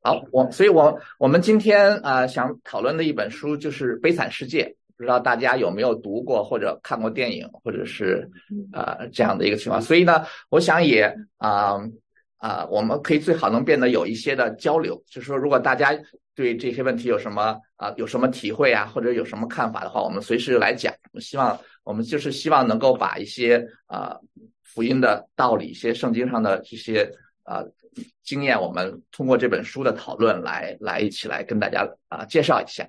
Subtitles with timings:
[0.00, 4.64] 好，我所以，我我们今天啊、想讨论的一本书就是《悲惨世界》，
[4.96, 8.30] 不知道大家有没有读过或者看过电影，或者是
[8.72, 9.82] 呃这样的一个情况。
[9.82, 11.76] 所以呢，我想也啊
[12.38, 15.92] 啊、我们可以最好能变得有一些的交流，就是说，如果大家
[16.36, 20.94] 对这些问题有什么啊、有什么体会啊，或者有什么看法的话，我们随时来讲。
[21.12, 24.16] 我希望我们就是希望能够把一些啊、
[24.62, 27.10] 福音的道理，一些圣经上的这些
[27.48, 27.64] 啊、
[28.22, 32.86] 经验，我们通过这本书的讨论来来一起来跟大家啊、介绍一下。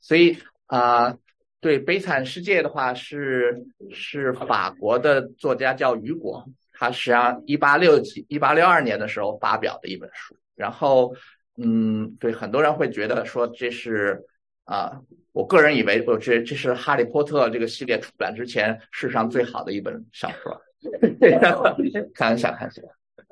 [0.00, 1.16] 所以啊、
[1.60, 11.14] 对《悲惨世界》的话是是法国的作家叫雨果，他实际上一八六几一八六二年的时候发表的一本书，然后
[11.56, 14.22] 嗯，对很多人会觉得说这是
[14.66, 15.00] 啊、
[15.32, 20.60] 我个人以为我这这是《哈利波特》这个系列出版之前世上最好的一本小说，
[22.14, 22.82] 开玩笑，开玩笑。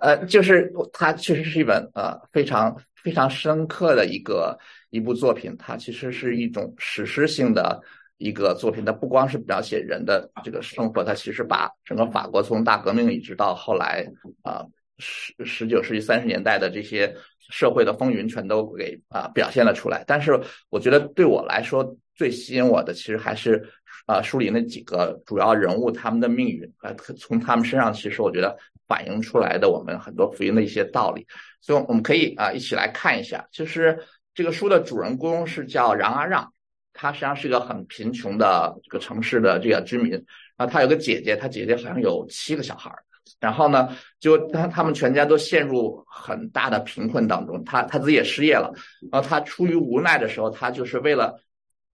[0.02, 4.58] 呃，就是它确实是一本呃非常非常深刻的一个
[4.90, 7.80] 一部作品，它其实是一种史诗性的
[8.18, 8.84] 一个作品。
[8.84, 14.04] 它不光是描写人的这个生活，它其实把整个法国从大革命一直到后来
[14.42, 14.66] 啊
[14.98, 20.02] 十十九世纪三十年代的这些社会的风云全都给啊、表现了出来。
[20.04, 20.36] 但是
[20.68, 23.62] 我觉得对我来说最吸引我的，其实还是
[24.06, 31.26] 啊、书里那几个主要人物他们的命运啊，从他们身上，其实我觉得反映出来的我们很多福音的一些道理。
[31.60, 33.98] 所以我们可以啊、一起来看一下，就是
[34.34, 36.52] 这个书的主人公是叫让阿让，
[36.92, 40.10] 他实际上是一个很贫穷的这个城市的这个居民，
[40.56, 42.98] 然后他有个姐姐，他姐姐好像有七个小孩儿。
[43.38, 48.72] 然后呢，就他他们全家都陷入很大的贫困当中，他他自己也失业了，
[49.10, 51.40] 然后他出于无奈的时候，他就是为了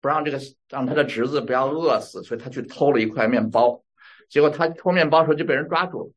[0.00, 3.82] 不让这个让他的侄子不要饿死，所以他去偷了一块面包，
[4.28, 6.12] 结果他偷面包的时候就被人抓住了，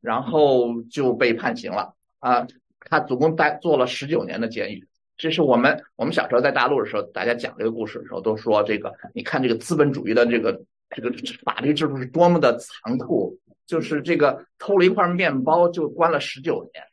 [0.00, 2.46] 然后就被判刑了啊，
[2.80, 4.86] 他总共待坐了十九年的监狱。
[5.16, 10.52] 这是我们我们小时候在大陆的时候，大家讲这个故事的时候都说这个，你看这个资本主义的这个
[10.90, 11.10] 这个
[11.42, 13.36] 法律制度是多么的残酷，
[13.66, 16.84] 就是这个偷了一块面包就关了十九年。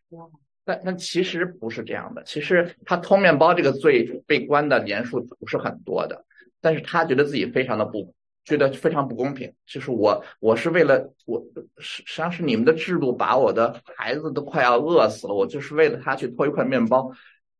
[0.65, 6.25] 但但其实不是这样的，其实他偷面包这个罪被关的年数不是很多的，
[6.61, 8.13] 但是他觉得自己非常的不，
[8.45, 9.51] 觉得非常不公平。
[9.65, 11.43] 就是我我是为了我
[11.77, 17.11] 实实际上是你们的制度把我的孩子都快要饿死了，我就是为了他去偷一块面包，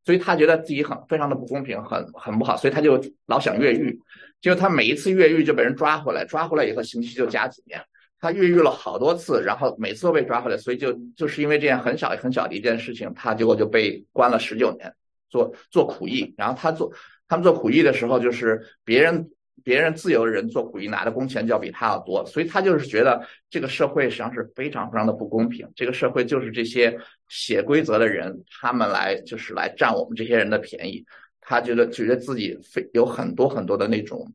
[0.06, 4.00] 所以他觉得自己很非常的不公平，很很不好，所以他就老想越狱。
[4.40, 7.81] 结果他每一次越狱就被人抓回来，抓回来以后刑期就加几年。
[8.23, 14.95] 他越狱了好多次，然后每次都被抓回来，所以就就是因为这样很小很小的一件事情，他结果就被关了十九年，
[15.29, 16.33] 做做苦役。
[16.38, 16.89] 然后他做
[17.28, 19.29] 他们做苦役的时候，就是别人
[19.62, 25.69] 别人自由的人做苦役拿的工钱就要比他要多，所以他就是觉得这个社会实际上是非常非常的不公平。
[25.75, 26.97] 这个社会就是这些
[27.28, 31.06] 写规则的人，他们来就是来占我们这些人的便宜。
[31.41, 34.33] 他觉得觉得自己非有很多很多的那种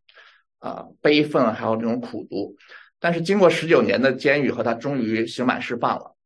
[0.58, 2.54] 啊、悲愤，还有这种苦读。
[3.00, 6.16] 但是经过十九年的监狱和，他终于刑满释放了。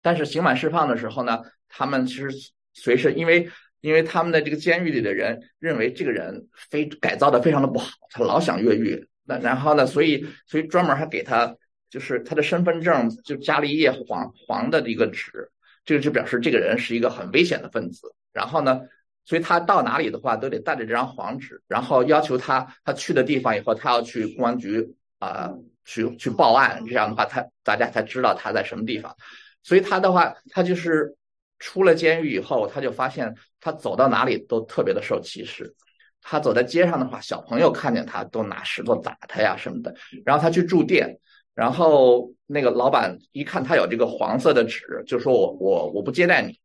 [0.00, 2.28] 但是刑满释放的时候呢，他们其实
[2.72, 3.50] 随时因为
[3.80, 9.08] 因为他们的这个监狱里的人认为这个人非改造的非常的不好，他老想越狱。
[9.24, 11.56] 那然后呢，所以所以专门还给他
[11.90, 15.50] 就是他的身份证就加了一页黄黄的一个纸，
[15.84, 18.14] 这个就表示这个人是一个很危险的分子。
[18.32, 18.80] 然后呢，
[19.24, 25.52] 所以他到哪里的话都得带着这张黄纸，然后要求他他去的地方以后，他要去公安局啊。
[25.86, 29.16] 去去报案，这样的话他大家才知道他在什么地方。
[29.62, 31.16] 所以他的话，他就是
[31.58, 35.74] 出了监狱以后，他就发现他走到哪里都特别的受歧视。
[36.20, 39.94] 他走在街上的话，小朋友看见他都拿石头打他呀什么的。
[40.24, 41.18] 然后他去住店，
[41.54, 46.58] 然后那个老板一看他有这个黄色的纸，就说我我我不接待你。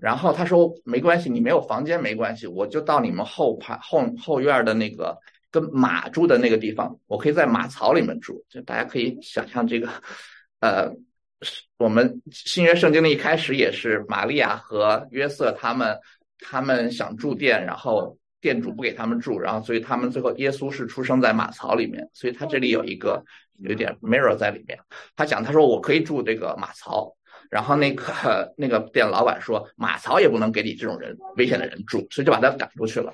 [0.00, 5.18] 然后他说没关系，你没有房间没关系，我就到你们后排后后院的那个。
[5.52, 8.42] 跟马住的那个地方，我可以在马槽里面住。
[8.48, 9.86] 就大家可以想象这个，
[10.60, 10.90] 呃，
[11.76, 15.94] 我们新约圣经的一开始也是玛利亚和约瑟他们，
[16.38, 23.22] 他们想住店，然后店主不给他们住，然后所以他们最后耶稣是出生在马槽里面，所以他这里有一个
[23.58, 24.78] 有点 mirror 在里面。
[25.14, 27.14] 他讲他说我可以住这个马槽，
[27.50, 33.12] 然后那个那个店老板说马槽也不能给你这种人危险的人住，所以就把他赶出去了。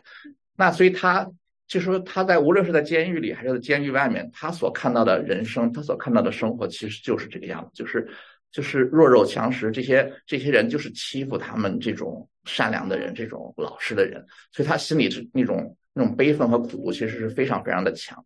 [0.56, 1.28] 那所以他。
[1.68, 8.08] 就是说，他在无论是在监狱里还是在监狱外面，他所看到的人生，他所看到的生活，其实就是这个样子，就是
[8.50, 18.24] 就是弱肉强食，这些这些人就是欺负他们这种善良的人，这种老实的人，所以他心里是那种那种悲愤和苦，其实是非常非常的强。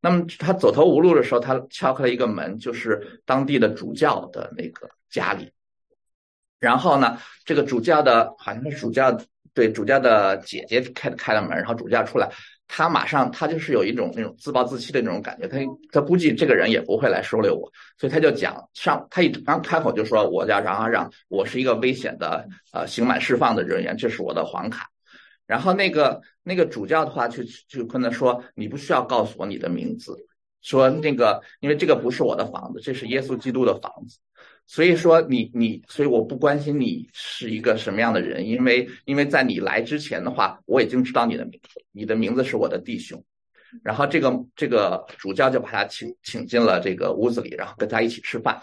[0.00, 5.50] 那么他走投无路的时候，他敲开了一个门，就是当地的主教的那个家里。
[6.60, 9.20] 然后呢，这个主教的好像是主教
[9.54, 12.30] 对主教的姐姐开开了门，然后主教出来，
[12.68, 15.58] 他马上他就是有一种那种自暴自弃的那种感觉，他
[15.90, 24.88] 他估计这个人也不会来收留我，所以他就讲上他一刚开口就说我叫让啊让，我是一个危险的呃刑满释放的人员，这是我的黄卡。
[25.46, 30.14] 然后那个那个主教的话就就跟他说，你不需要告诉我你的名字，
[30.60, 34.18] 说那个因为这个不是我的房子，这是耶稣基督的房子。
[34.70, 43.24] 所以说你你，所以我不关心你是一个什么样的人，因为因为在你来之前的话，我已经知道你的名字，你的名字是我的弟兄。
[43.82, 48.60] 然后这个这个主教就把他请请进了这个屋子里，然后跟他一起吃饭。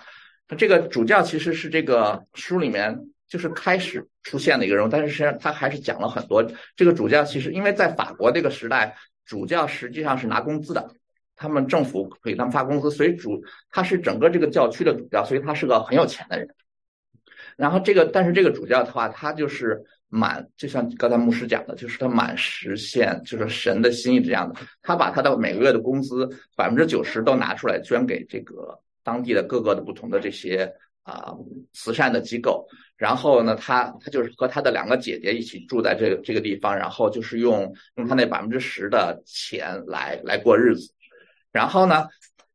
[0.55, 2.95] 这个主教其实是这个书里面
[3.27, 6.45] 就是开始出现的一个人物，但是实际上他还是讲了很多。
[6.75, 10.87] 这个主教其实因为在法国这个时代，主教实际上是拿工资的。
[11.35, 16.47] 他们政府给他们发工资，所以主他是整个这个教区的主教，所以他是个很有钱的人。
[17.57, 24.59] 然后这个，但是这个主教的话，他就是满，就像刚才牧师讲的，就是他满实现就是神的心意这样的。
[24.81, 30.69] 他把他的每个月的工资百分之九十都拿出来捐给这个当地的各个的不同的这些
[31.03, 31.33] 啊
[31.73, 32.67] 慈善的机构。
[32.97, 40.93] 然后呢，他他就是和他的两个姐姐一起住在这个这个地方，然后就是用用他那百分之十的钱来来过日子。
[41.55, 42.05] 然后呢，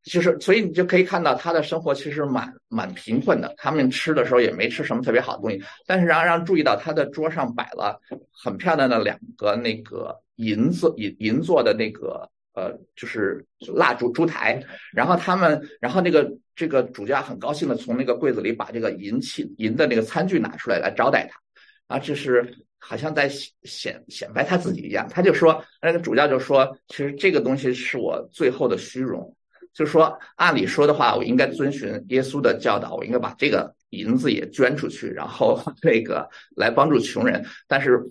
[0.03, 3.51] 就是所以你就可以看到他的生活其实蛮蛮贫困的。
[3.57, 7.99] 他们吃的时候也没吃什么特别好的东西，但是让让注意到他的桌上摆了
[8.31, 13.43] 很漂亮的两个那个银子银银做的那个呃，就是
[13.73, 14.63] 蜡烛烛台。
[14.93, 22.55] 然后他们，然后那个这个主家很高兴的从那个柜子里把这个银器银的那个餐具拿出来来招待他，啊，这是。
[22.83, 29.33] 好像在显显显摆他自己一样，他就说，那个主教就说，其实这个东西是我最后的虚荣，
[29.71, 37.45] 就说，按理说的话，我应该遵循耶稣的教导，我应该把这个银子也捐出去，然后 这个来帮助穷人。
[37.67, 38.01] 但是，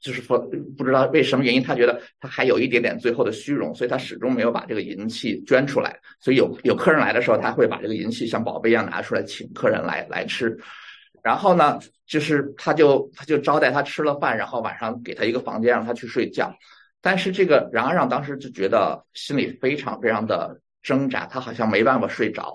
[0.00, 0.38] 就是说，
[0.76, 5.96] 不知道为什么原因，他觉得他还有一点点最后的虚荣，所以他始终没有把这个银器捐出来。
[6.20, 10.58] 所以有有客人来的时候，他会把这个银器像宝贝一样拿出来，请客人来来吃。
[11.22, 16.52] 然后呢，就是他就他就招待他吃了饭，然后晚上给他一个房间让他去睡觉。
[17.00, 22.54] 但是这个冉阿让当时就觉得心里非常非常的挣扎，他好像没办法睡着，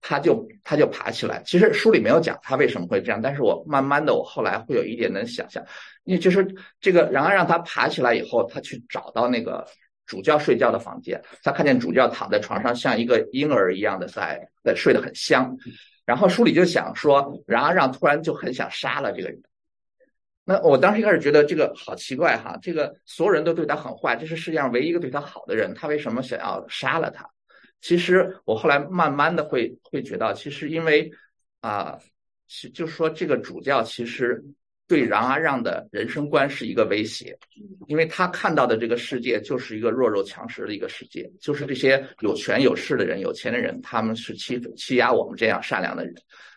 [0.00, 1.42] 他就他就爬起来。
[1.44, 5.62] 其实书里没有讲他为什么会这样，但是我慢慢的我后来会有一点能想象，
[6.04, 6.46] 因为就是
[6.80, 9.66] 这个冉阿让他爬起来以后，他去找到那个
[10.06, 15.54] 主教睡觉的房间，他看见主教躺在床上像一个婴儿一样的在在睡得很香。
[16.04, 19.42] 然后书里就想说，冉阿让突然就很想杀了这个人。
[20.44, 27.28] 那我当时一开始觉得这个好奇怪哈，这个所有人都对他很坏，这是世界上唯一一个对他好的人，他为什么想要杀了他？
[27.80, 31.10] 其实我后来慢慢的会会觉得，其实因为
[31.60, 31.98] 啊，
[32.48, 34.44] 是就说这个主教其实。
[34.86, 37.36] 对冉阿让的人生观是一个威胁，
[37.86, 46.14] 因为他看到的这个世界就是一个弱肉强食的一个世界，就是这些有权有势的人、有钱的人，他们是欺欺压我们这样善良的人，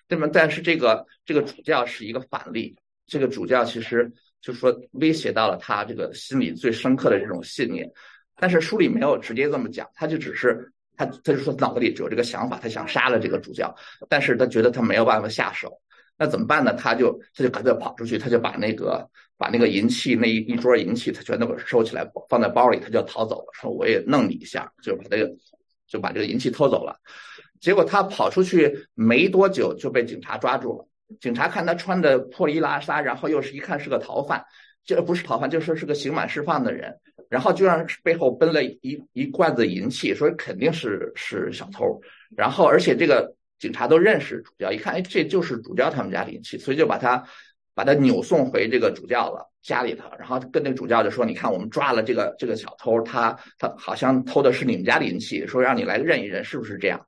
[0.10, 0.28] 那么？
[0.28, 2.76] 但是这个这个主教是一个反例，
[3.06, 7.90] 这个主教其实就是说威胁到了他这个心里最深刻的这种信念，
[8.36, 13.74] 但是书里没有直接这么讲，他就只是他他就说脑子里只有这个想法，他想杀了这个主教，
[14.10, 15.80] 但是他觉得他没有办法下手。
[16.20, 16.74] 那怎么办呢？
[16.74, 23.52] 他就他就赶紧跑出去，他就把那个把那个银器那一一桌银器，他全都给收起来，放在包里，他就逃走了。
[23.54, 25.32] 说我也弄你一下，就把这个
[25.88, 26.98] 就把这个银器偷走了。
[27.60, 30.88] 结果他跑出去没多久就被警察抓住了。
[31.20, 34.44] 警察看他穿的破衣拉撒，然后又是一看是个逃犯，
[34.84, 36.92] 这不是逃犯，就说是个刑满释放的人，
[37.30, 42.02] 然后就让背后奔了一一罐子银器，说肯定是是小偷。
[42.36, 43.36] 然后而且这个。
[43.60, 47.24] 警察都认识主教，一看，哎，这就是主教他们家的银器，所以就把他
[47.74, 57.06] 把他扭送回这个主教了家里头，然后跟那个主教就说：“你看，我们抓了这个这个小偷，他他好像偷的是你们家的银器，说让你来认一认，是不是这样？”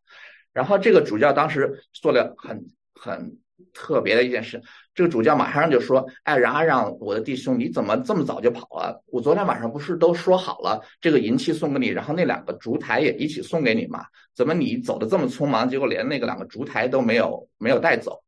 [0.54, 3.38] 然后这个主教当时做了很很。
[3.74, 4.62] 特别的一件事，
[4.94, 9.04] 这个主教马上就说：“哎，然后让，我的弟兄，你怎么这么早就跑了？
[9.08, 14.04] 我昨天晚上不是都说好了，这个银器送给你，然后那两个烛台也一起送给你吗？
[14.36, 18.22] 怎么你走的这么匆忙，结果连那个两个烛台都没有没有带走？”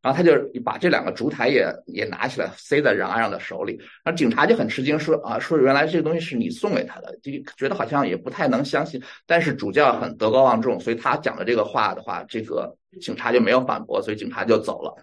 [0.00, 0.32] 然后他就
[0.64, 3.76] 把这两个烛台也也拿起来塞在冉阿让的手里。
[4.04, 12.74] 然后警察就很吃惊，说：“啊，说原来这个东西是你送给他的，就觉得好像也不太能相信。”但是主教很德高望重，所以他讲的这个话的话，这个。
[13.02, 14.96] 警察就没有反驳，所以警察就走了。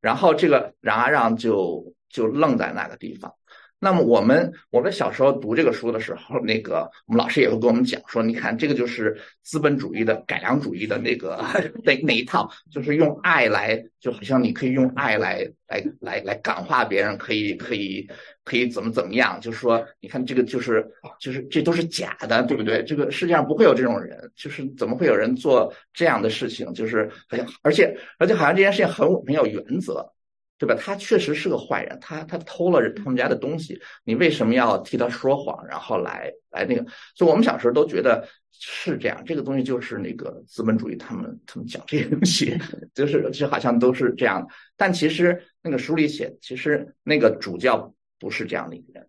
[0.00, 3.30] 然后这个冉阿让就就愣在那个地方。
[3.78, 11.44] 那么我们我们小时候读这个书的时候，那个我们老师也会跟我们讲说，你看这个就是资本主义的改良主义的那个
[11.84, 18.08] 那那一套，就是用爱来，就好像你可以用爱来来来来感化别人，可以可以
[18.44, 20.84] 可以怎么怎么样，就是说，你看这个就是
[21.20, 22.82] 就是这都是假的，对不对？
[22.82, 26.72] 这个世界上不会有这种人，就是怎么会有人做这样的事情？
[26.72, 30.10] 就是好像而且而且好像这件事情很没有原则。
[30.58, 30.74] 对吧？
[30.74, 36.84] 他确实是个坏人，他他偷了他们家的东西，你为什么要替他说谎，然后来来那个？
[37.14, 42.56] 所以我们小时候都觉得是这样，这个东西就是那个资本主义，他们他们讲这些东西，
[42.94, 44.46] 就是就好像都是这样。
[44.76, 49.06] 但其实那个书里写，其实那个主教不是这样的一个人。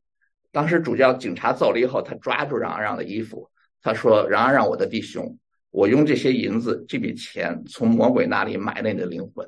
[0.52, 3.50] 当时主教警察走了以后，他抓住冉阿让的衣服，
[3.82, 5.38] 他说：“冉阿让，我的弟兄，
[5.70, 9.48] 我用这些银子，这笔钱从魔鬼那里买了你的灵魂。”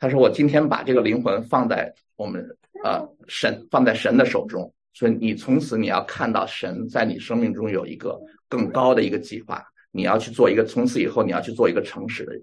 [0.00, 2.42] 他说：“我今天把这个灵魂放在我们
[2.82, 12.42] 呃神放在神的手中，所以你从此你要看到神在你生命中有一个更高的一个计划，你要去做一个从此以后你要去做一个诚实的人。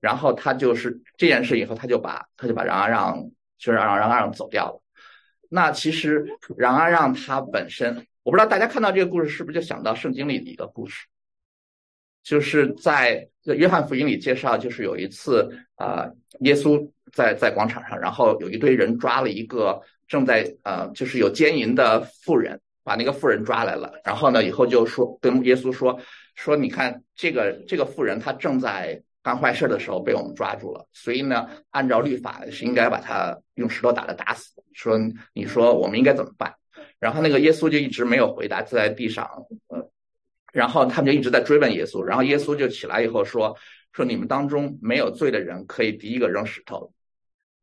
[0.00, 4.82] 然后他就是这件事以后，他就把他就把让阿让就让让阿让走掉了。
[5.50, 11.06] 那其实让阿让他本身，我不知道大家看到这个故事是不是就想到圣经里的一个故事。”
[12.22, 16.06] 就是在约翰福音里介绍，就是有一次啊，
[16.40, 25.98] 耶稣在在广场上，然后有一堆人抓了一个正在呃，就是有奸淫的妇人，把那个妇人抓来了，然后呢，以后就说跟耶稣说
[26.34, 34.52] 说，你看这个这个妇人她正在干坏事的时候被我们抓住了，所以呢，按照律法是应该把她用石头打的打死。
[34.74, 34.98] 说
[35.32, 36.54] 你说我们应该怎么办？
[36.98, 39.26] 然后那个耶稣就一直没有回答，坐在地上
[39.68, 39.90] 呃。
[40.52, 43.56] 然后他们就一直在追问耶稣，然后耶稣就起来以后说
[43.94, 46.92] ：“说你们当中没有罪的人可以第一个扔石头。”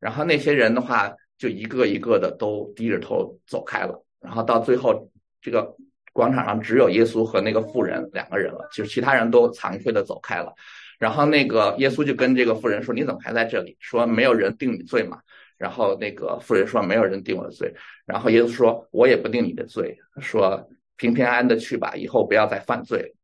[0.00, 4.02] 然后那些人的话就一个一个的都低着头走开了。
[4.20, 5.10] 然后到最后，
[5.42, 5.76] 这个
[6.14, 10.52] 广场上只有耶稣和那个妇人两个人了，就是其他人都惭愧的走开了。
[10.98, 15.18] 然后那个耶稣就跟这个妇人说：“你怎么还在这里？”说：“没有人定你罪嘛。”
[15.58, 17.74] 然后那个妇人说：“没有人定我的罪。”
[18.06, 20.68] 然后耶稣说：“我也不定你的罪。”说。
[20.98, 23.14] 平平安安的去吧，以后不要再犯罪。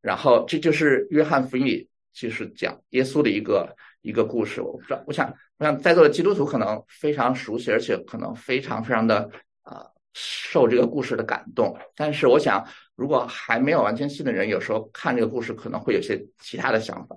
[0.00, 4.60] 然后这就是约翰福音里其实讲耶稣的一个一个故事。
[4.60, 9.30] 我不知道，我想，我想在座的基督徒可能非常熟悉，而且可能非常非常的
[9.62, 11.74] 啊受这个故事的感动。
[11.94, 17.16] 但是我想，如果还没有完全信的人，有时候看这个故事可能会有些其他的想法，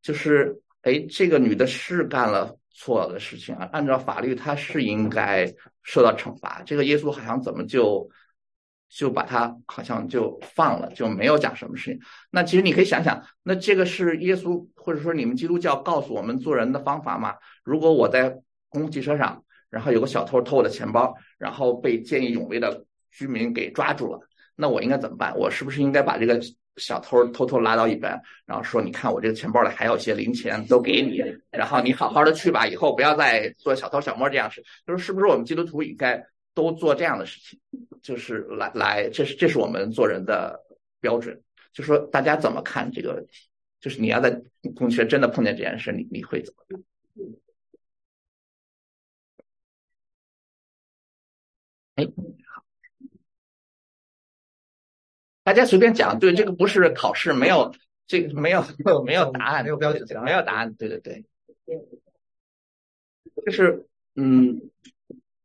[0.00, 5.46] 就是哎，这个女的是干了错的事情啊，按照法律她是应该
[5.82, 6.62] 受到惩罚。
[6.64, 8.08] 这个耶稣好像怎么就？
[8.88, 12.00] 就把他好像就放了，就没有讲什么事情。
[12.30, 17.34] 那其实你可以想想，那这个是耶稣或者说你们基督教告诉我们做人的方法吗？
[17.64, 18.30] 如果我在
[18.68, 24.20] 公共汽车上，然后有个小偷偷我的钱包，然后被见义勇为的居民给抓住了，
[24.54, 25.36] 那我应该怎么办？
[25.36, 26.40] 我是不是应该把这个
[26.76, 28.12] 小偷偷偷拉到一边，
[28.46, 34.62] 然后说，你看我这个钱包里还有些零钱，都给你，然后你好好的去吧，以后不要再做小偷小摸这样事。
[34.86, 36.24] 就是是不是我们基督徒应该？
[36.54, 37.60] 都做这样的事情，
[38.00, 40.64] 就是来来，这是这是我们做人的
[41.00, 41.42] 标准。
[41.72, 43.48] 就说大家怎么看这个问题？
[43.80, 44.40] 就是你要在
[44.76, 46.80] 同学真的碰见这件事，你你会怎么办？
[51.96, 52.04] 哎，
[52.46, 52.64] 好，
[55.42, 56.18] 大家随便讲。
[56.18, 57.74] 对，这个不是考试，没有
[58.06, 58.64] 这个没有
[59.04, 60.72] 没有答案，没有标准没有答案。
[60.74, 61.24] 对对对，
[63.44, 64.70] 就是嗯。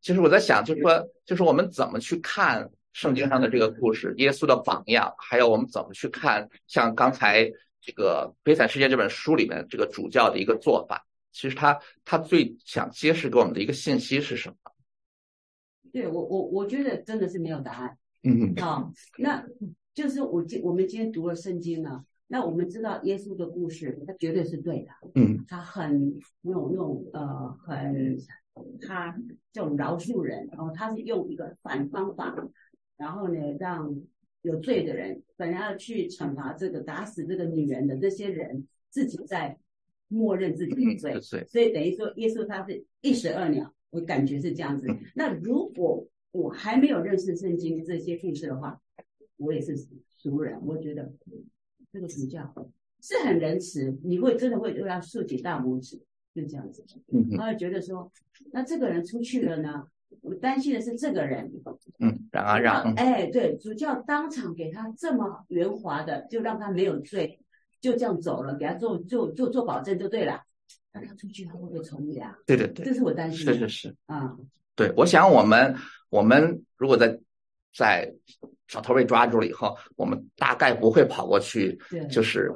[0.02, 7.52] 其实我在想，就是说，就是我们怎么去看圣经上的这个故事，耶稣的榜样，还有我们怎么去看像刚才
[7.82, 11.06] 这个《悲惨世界》这本书里面这个主教的一个做法。
[11.32, 14.56] 其实他他最想揭示给我们的一个信息是什么？
[15.92, 17.98] 对我我我觉得真的是没有答案。
[18.24, 18.56] 嗯嗯。
[18.62, 19.46] 好，那
[19.94, 24.92] 就是我今我们今天读了圣经呢，那我们知道耶稣的故事，他绝对是对的。
[25.16, 25.44] 嗯。
[25.48, 28.18] 他很那种那种呃很。
[28.82, 29.18] 他
[29.52, 32.36] 这种饶恕人，然后他是用一个反方法，
[32.98, 33.96] 然后呢，让
[34.42, 39.58] 有罪的人本来要去惩罚这个打死这个女人的这些人，自己在
[40.08, 44.88] 默认自己的罪，所以等于说耶稣他是一石二鸟，我感觉是这样子。
[45.14, 48.82] 那如果我还没有认识圣经这些故事的话，
[49.38, 49.76] 我也是
[50.08, 51.12] 俗人，我觉得
[51.92, 52.54] 这个主教
[53.02, 56.02] 是很仁慈，你会真的会对他竖起大拇指。
[56.34, 56.84] 就这样子，
[57.38, 58.12] 他会觉得说，
[58.52, 59.86] 那这个人出去了呢？
[60.22, 61.52] 我担心的是这个人，
[62.00, 67.40] 嗯，让啊让，哎，对，主教当场给他这么圆滑的，就让他没有罪，
[67.80, 70.42] 就这样走了，给他做做做做保证就对了。
[70.92, 72.36] 让他出去他会不会从你啊？
[72.48, 73.54] 对对对，这是我担心的。
[73.54, 74.36] 是是是啊，
[74.76, 75.76] 对，我想我们
[76.10, 77.18] 我们如果在
[77.76, 78.12] 在
[78.68, 82.52] 小偷被抓住了以后，我们大概不会跑过去，就是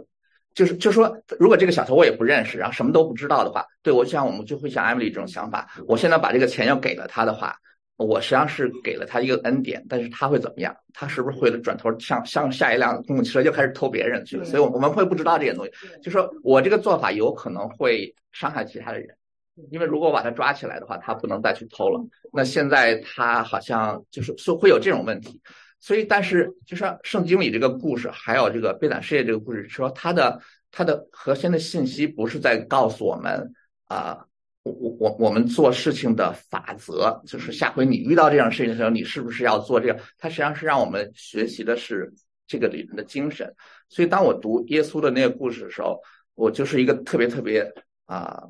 [0.53, 7.55] 就是就说，如果这个小偷我也不认识，然后什么都不知道的话，对我像我们就会像艾米丽这种想法，我现在把这个钱要给了他的话。
[7.95, 10.75] 我实际上是给了他一个恩典，但是他会怎么样？
[10.93, 14.43] 他是不是会转头向上下一辆公共汽车就开始偷别人去了？
[14.43, 15.72] 所以，我我们会不知道这些东西。
[16.01, 19.07] 就说我这个做法有可能会伤害其他的人，
[19.69, 22.03] 因为如果我把他抓起来的话，他不能再去偷了。
[22.33, 25.39] 那现在他好像就是说会有这种问题。
[25.84, 33.54] 所以，但是就说圣经里这个故事，还有这个贝坦事业这个故事，说它的它的核心的信息不是在告诉我们
[33.86, 34.25] 啊。
[34.66, 40.00] 我我我我们做事情的法则就是下回你遇到这样事情的时候，你是不是要做这个？
[40.18, 42.13] 它实际上是让我们学习的是
[42.48, 43.54] 这个里面的精神。
[43.90, 46.00] 所以当我读耶稣的那个故事的时候，
[46.34, 47.70] 我就是一个特别特别
[48.06, 48.44] 啊，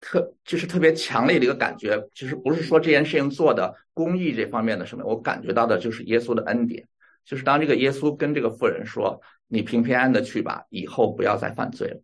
[0.00, 2.02] 特就是特别强烈的一个感觉。
[2.14, 6.86] 其实不是说这件事情做的公益这方面的什么，我感觉到的就是耶稣的恩典。
[7.24, 12.00] 就是当这个耶稣跟这个妇人说：“你平平安安的去吧，以后不要再犯罪了。”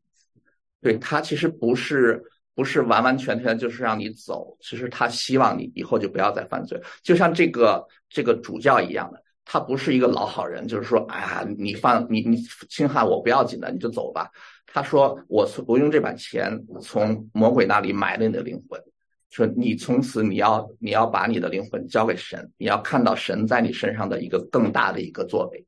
[0.82, 2.22] 对他其实不是。
[2.56, 12.38] 不是完完全全就是让你走，其实他希望你以后就不要再犯罪，就像这个这个主教一样的，他不是一个老好人，就是说，哎呀，你犯你你
[12.70, 14.30] 侵害我不要紧的，你就走吧。
[14.66, 18.80] 他说，我我用这把钱从魔鬼那里买了你的灵魂，
[19.30, 25.64] 说你从此你要你要把你的灵魂交给神，你要看到神在你身上的一个更大的一个作为。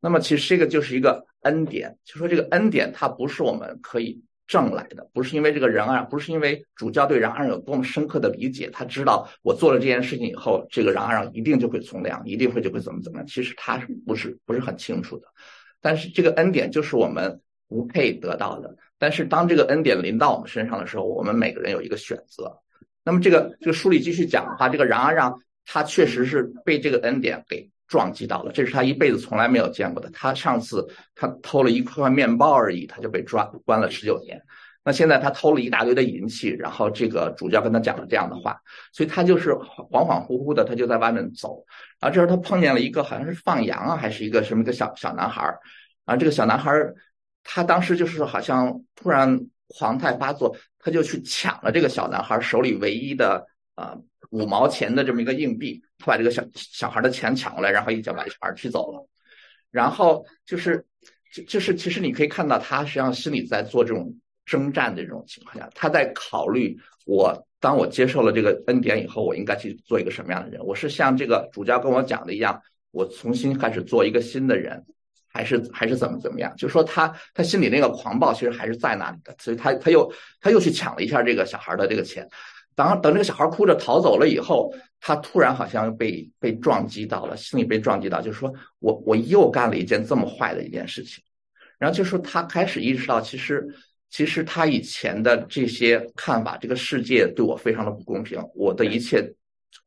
[0.00, 4.22] 那么其实这个就是一个恩典，就说这个恩典它不是我们可以。
[4.50, 13.26] 挣来的不是因为这个人啊，不是因为主教对冉阿让有多么深刻的理解，他知道我做了这件事情以后，这个冉阿让一定就会从良，一定会就会怎么怎么样。
[13.28, 15.28] 其实他是不是不是很清楚的，
[15.80, 18.76] 但是这个恩典就是我们不配得到的。
[18.98, 22.54] 但是当这个恩典临到我们身上的时候，我们每个人有一个选择。
[23.02, 25.34] 那么这个这个书里继续讲的话，这个冉阿让
[25.64, 27.70] 他确实是被这个恩典给。
[27.90, 30.08] 撞击到了，这是他一辈子从来没有见过的。
[30.10, 30.86] 他上次
[31.16, 34.40] 他偷了一块面包而已，他就被抓关了十九年。
[34.84, 38.56] 那现在他偷了一大堆的银器，然后这个主教跟他讲了这样的话，
[38.92, 41.64] 所以他就是恍恍惚惚的，他就在外面走。
[41.98, 45.58] 然后这时候他碰见了一个好像是放羊啊，还是一个什么一个小小男孩儿。
[46.04, 46.94] 啊，这个小男孩儿
[47.44, 53.96] 他当时就是好像突然狂态发作，他就去抢了这个小男孩手里唯一的啊。
[54.32, 59.04] 五毛钱的这么一个硬币，他把这个小小孩的钱抢过来，然后一脚把小孩踢走了。
[59.72, 60.86] 然后就是，
[61.34, 70.64] 就就是其实你可以看到他实际上心里在做这种征战的这种情况下，他在考虑我当我接受了这个恩典以后，我应该去做一个什么样的人？
[70.64, 74.80] 我是像这个主教跟我讲的一样，我重新开始做一个新的人，
[75.32, 76.52] 还是还是怎么怎么样？
[76.56, 82.28] 就是说他他心里那个狂暴其实还是在那里的，所以他他又他又去抢了一下这个小孩的这个钱。
[82.76, 91.22] 等等，这个小孩哭着逃走了以后，他突然好像被被撞击到了，心里被撞击到，就是说我我又干了一件这么坏的一件事情。
[91.78, 93.66] 然后就说他开始意识到，其实
[94.08, 99.22] 其实他以前的这些看法，这个世界对我非常的不公平，我的一切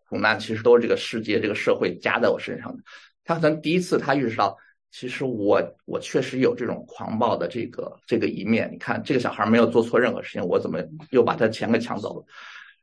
[0.08, 2.84] 苦难其实都是这个世界、这个社会加在我身上的。
[3.24, 4.56] 他可能第一次他意识到，
[4.94, 8.70] 其实我我确实有这种狂暴的这个这个一面。
[8.72, 10.80] 你看，这个小孩没有做错任何事情，我怎么
[11.10, 12.26] 又把他钱给抢走了？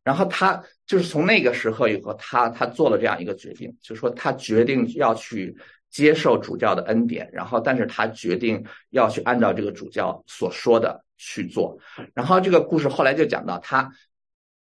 [0.03, 5.57] 然后他就是从那个时候以后，他他做了这样一个决定，就是说他决定要去
[5.89, 11.79] 接受主教的恩典，然后但是他决定要去按照这个主教所说的去做。
[12.13, 13.89] 然后这个故事后来就讲到他，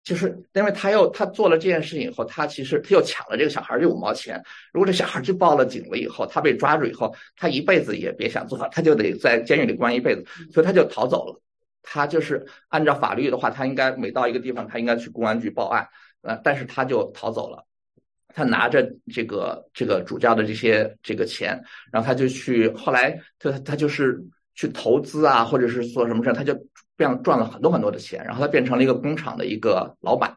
[0.07, 4.41] 就是因为他又他做了这件事情以后，他其实他又抢了这个小孩这五毛钱。
[4.71, 11.41] 如果这小孩就报了警了以后，他被抓住以后，他一辈子也别想做，他就得在监狱里关一辈子，所以他就逃走了。
[11.83, 15.85] 他就是按照法律的话，他应该每到一个地方，他应该去公安局报案，
[16.21, 17.65] 呃，但是他就逃走了。
[18.33, 24.23] 他拿着这个这个主教的这些这个钱，然后他就去，后来他他就是
[24.55, 26.53] 去投资啊，或者是做什么事他就
[26.97, 30.35] 变赚了很多很多的钱，然后他变成了一个工厂的一个老板。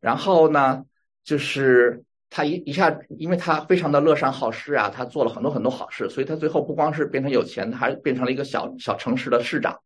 [0.00, 0.82] 然后呢，
[1.22, 9.78] 就是他一一下，因为他非常的乐善好施啊，他做了很多很多好事，所以他最后不光是变成有钱，他还变成了一个小小城市的市长。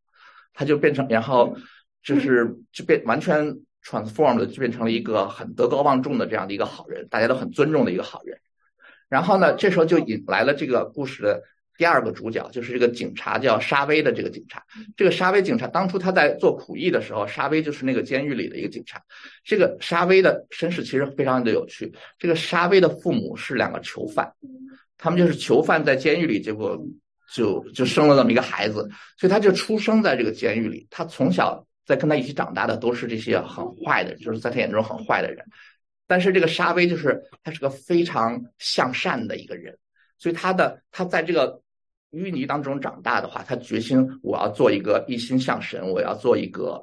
[0.59, 1.55] 他就变成，然后
[2.03, 8.39] 就是就变完全 transformed，就变成了一个很德高望重的这样的一个好人，大家都很尊重的一个好人。
[9.11, 11.43] 然后呢，这时候就引来了这个故事的
[11.77, 14.63] 第二个主角，就是这个警察叫沙威的这个警察。
[14.97, 19.01] 这个沙威警察当初他在做苦役的时候，沙威就是那个监狱里的一个警察。
[19.45, 21.93] 这个沙威的身世其实非常的有趣。
[22.19, 24.33] 这个沙威的父母是两个囚犯，
[24.99, 26.81] 他们就是囚犯在监狱里，结果。
[27.35, 30.87] 就就生了这么一个孩子，所以他就出生在这个监狱里。
[30.89, 35.45] 他从小在跟他一起长大的都是这些很坏的，就是在他眼中很坏的人。
[36.07, 39.77] 但是这个沙威就是他是个非常向善的一个人，
[40.19, 41.61] 所以他的他在这个
[42.13, 46.83] 淤泥当中长大的话，他决心我要做一个一心向神，我要做一个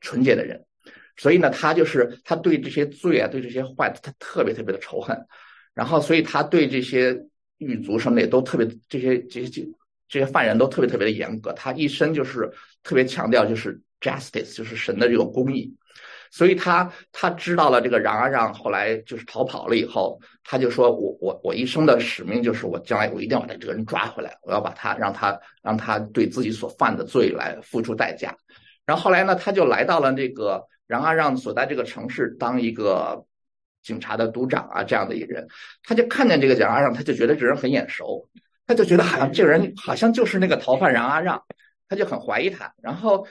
[0.00, 0.62] 纯洁的人。
[1.16, 5.16] 所以呢，他就是他对这些罪啊，对这些坏，他特别特别的仇恨。
[5.72, 7.16] 然后，所以他对这些
[7.58, 9.64] 狱卒什么的也都特别，这些这些
[10.08, 11.52] 这些犯人都特别特别的严格。
[11.52, 12.50] 他一生就是
[12.82, 15.72] 特别强调就是 justice，就是神的这种公义。
[16.36, 28.36] 所以他他知道了这个冉阿让，后来就是逃跑了以后，他就说我我我一生的使命就是我将来我一定要把他这个人抓回来，我要把他让他让他对自己所犯的罪来付出代价。
[28.84, 33.24] 然后后来呢，他就来到了这个冉阿让所在这个城市当一个
[33.84, 35.46] 警察的督长啊这样的一个人，
[35.84, 38.28] 他就看见这个冉阿让，他就觉得这人很眼熟，
[38.66, 41.40] 他就觉得好像这个人好像就是那个逃犯冉阿让，
[41.88, 43.24] 他就很怀疑他，然后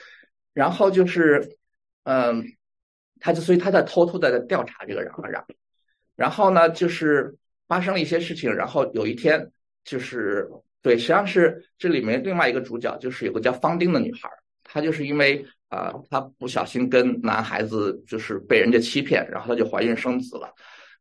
[0.54, 1.58] 然后就是
[2.04, 2.42] 嗯。
[3.24, 5.42] 他就所以他在偷偷的在调查这个让啊让，
[6.14, 7.34] 然后呢，就是
[7.66, 9.50] 发生了一些事情，然后有一天
[9.82, 10.46] 就是
[10.82, 14.28] 对，实际上是这里面另外一个主角就是有个叫方丁的女孩，
[14.62, 20.52] 她就是因为啊，她不小心跟男孩子就是被人家欺骗，然后她就怀孕生子了。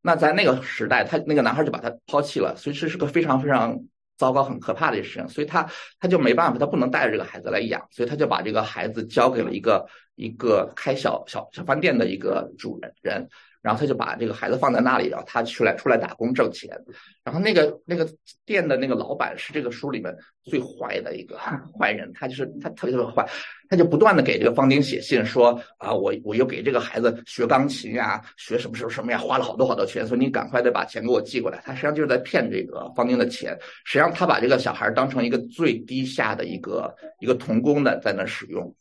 [0.01, 3.77] 那在那个时代，他那个男孩就把她抛弃了，所以这是个非常非常
[4.17, 5.27] 糟糕、很可怕的事情。
[5.29, 9.85] 所以他他就没办法，他不能带着这个孩子来养，所以他就把这个孩子交给了一个。
[10.15, 13.27] 一个开小小小饭店的一个主人人，
[13.63, 16.69] 然后他就把这个孩子放在那里，然后他出来出来打工挣钱。
[17.23, 18.05] 然后那个那个
[18.45, 21.37] 店的那个老板是这个书里面最坏的一个
[21.79, 23.25] 坏人，他就是他特别特别坏，
[23.69, 31.61] 他就不断的给这个方丁写信说啊，我我又给这个孩子学钢琴呀，学什么什么什么呀，花了好多好多钱，所以你赶快得把钱给我寄过来。
[31.63, 38.75] 他实际上就是在骗这个方丁的钱，实际上他把这个小孩当成一个最低下的一个一个童工的在那使用。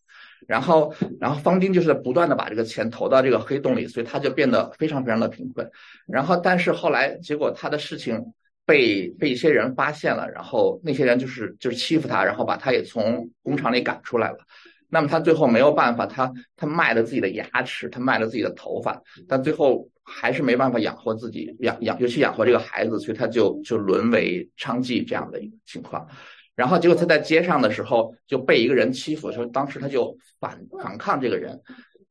[0.46, 5.68] 然后，然后方丁就是不断的把这个钱投到这个黑洞里，所以他就变得非常非常的贫困。
[6.06, 8.20] 然后，但是后来结果他的事情
[8.64, 14.38] 被被一些人发现了，然后那些人就是就是欺负他，然后把他也从工厂里赶出来了。
[14.88, 26.06] 那么他最后没有办法，他他卖了自己的牙齿，他卖了自己的头发，但最后还是没办法养活自己，养养尤其养活这个孩子，所以他就就沦为娼妓这样的一个情况。
[26.54, 31.60] 然后结果他在街上的时候就被一个人欺负，说当时他就反反抗这个人。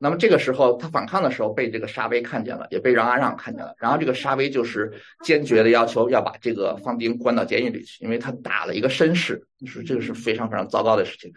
[0.04, 3.76] 那么这个时候他反抗的时候被这个沙威看见了，也被让阿让看见了。
[3.78, 4.92] 然后这个沙威就是
[5.24, 11.32] 坚决的要求要把这个方丁关到监狱里去，因为他打了一个绅士，就是这个是非常非常糟糕的事情。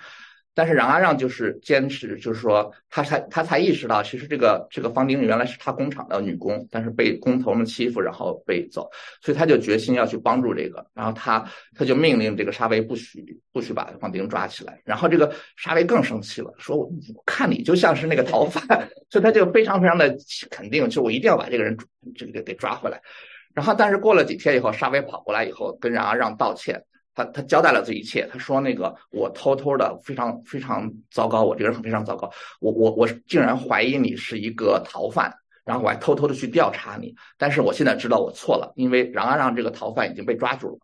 [0.55, 8.89] 但是冉阿让就是坚持，就是说他才他才意识到，其实这个这个方丁原来是他工厂的女工，但是被工头们欺负，然后被走，
[9.21, 16.89] 所以他就决心要去帮助这个，然后他他就命令这个沙威不许不许把方丁抓起来，然后这个沙威更生气了，说我
[17.27, 18.65] 看你就像是那个逃犯，
[19.11, 20.17] 所以他就非常非常的
[20.51, 21.77] 肯定，就我一定要把这个人
[22.15, 23.01] 这个给抓回来，
[23.53, 26.81] 然后但是过了几天以后，沙威跑过来以后跟冉阿让道歉。
[27.15, 35.33] 他他交代了这一切，他说那个我偷偷的非常非常糟糕，我这个人非常糟糕，我我我竟然怀疑你是一个逃犯，
[35.65, 40.79] 然后我还偷偷的去调查你，但是我现在知道我错了，因为冉阿让这个逃犯已经被抓住了，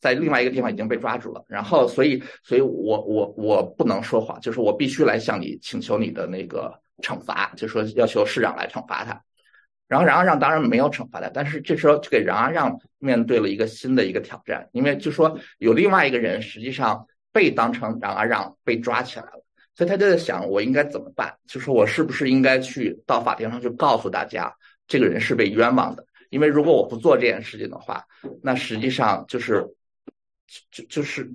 [0.00, 9.20] 在另外一个地方已经被抓住了，然后所以所以我我我不能说谎，就是我必须来向你请求你的那个惩罚，就说要求市长来惩罚他。
[9.88, 21.34] 然后，冉阿让当然没有惩罚他，但是这时候就给冉阿让面对了一个新的一个挑战，因为就说有另外一个人实际上被当成冉阿让被抓起来了，所以他就在想我应该怎么办？
[21.48, 24.54] 就说我是不是应该去到法庭上去告诉大家
[24.86, 26.06] 这个人是被冤枉的？
[26.30, 28.04] 因为如果我不做这件事情的话，
[28.40, 29.66] 那实际上就是
[30.70, 31.28] 就就是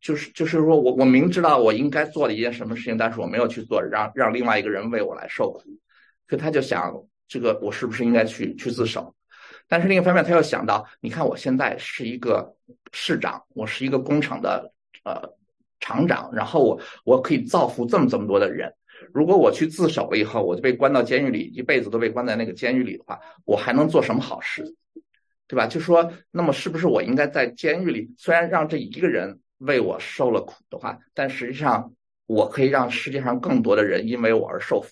[0.00, 5.60] 就是就是说我我明知道我应该做了一件什么事情，但是我没有去做，让让另外一个人为我来受苦，
[6.28, 6.92] 所以他就想。
[7.28, 9.14] 这个我是不是应该去去自首？
[9.72, 12.54] 但是另一方面，他又想到，你看我现在是一个
[12.92, 14.70] 市长，我是一个工厂的
[15.02, 15.34] 呃
[15.80, 18.70] 厂长，然后我我可以造福这么这么多的人。
[19.14, 24.62] 如果我去自首了以后，我就被关到监狱里，一辈子都被关在那个监狱里的话，我还能做什么好事？
[25.48, 25.66] 对吧？
[25.66, 31.90] 就说，那么是不是我应该在监狱里，虽然让这一个人为我受了苦的话，但实际上
[32.26, 34.90] 我可以让世界上更多的人因为我而受福，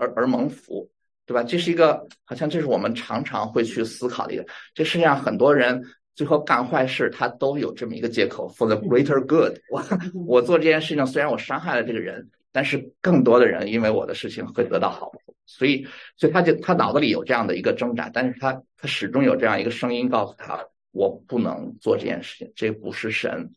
[0.00, 0.90] 而而蒙福。
[1.28, 1.42] 对吧？
[1.42, 4.46] 这是一个，好像这是我们常常会去思考的一个。
[4.72, 5.78] 这世界上很多人
[6.14, 9.54] 最后干坏事，他都有这么一个借口，for the greater good。
[9.70, 9.84] 我
[10.26, 15.34] 我做这件事情，虽然我伤害了这个人，但是更多的人因为我的事情会得到好处。
[15.44, 15.86] 所以，
[16.16, 20.58] 所以他就他脑子里有这样的一个挣扎，但是他他始终有这样一个声音告诉他，
[20.92, 23.50] 我不能做这件事情，这不是神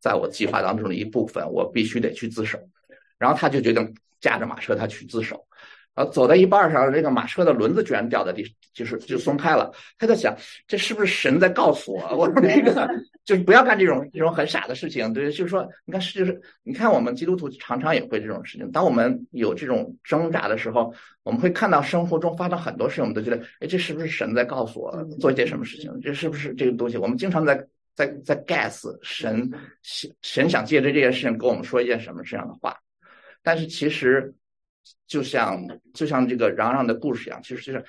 [0.00, 2.56] 在我计划当中的一部分，我必须得去自首。
[3.18, 5.45] 然后他就决定驾着马车，他去自首。
[5.96, 9.72] 呃，走到一半上，这个马车的轮子居然掉在地，就是就松开了。
[9.98, 10.36] 他在想，
[10.68, 12.86] 这是不是神在告诉我，我那个
[13.24, 15.10] 就是不要干这种这种很傻的事情。
[15.14, 18.70] 对，就是说，你看，就是你看，我们基督徒常常也会这种事情。
[18.70, 25.90] 当我们有这种挣扎的时候，我们会看到生活中发生很多事情，我们都觉得，哎，这是不是神在告诉我做一件什么事情？
[26.02, 26.98] 这是不是这个东西？
[26.98, 29.50] 我们经常在在在 guess 神
[30.20, 32.76] 神想借着这件事情跟我们说一件什么这样的话，
[33.42, 34.34] 但是其实。
[35.06, 35.62] 就像
[35.94, 37.84] 就像这个嚷嚷的故事一样，其实就是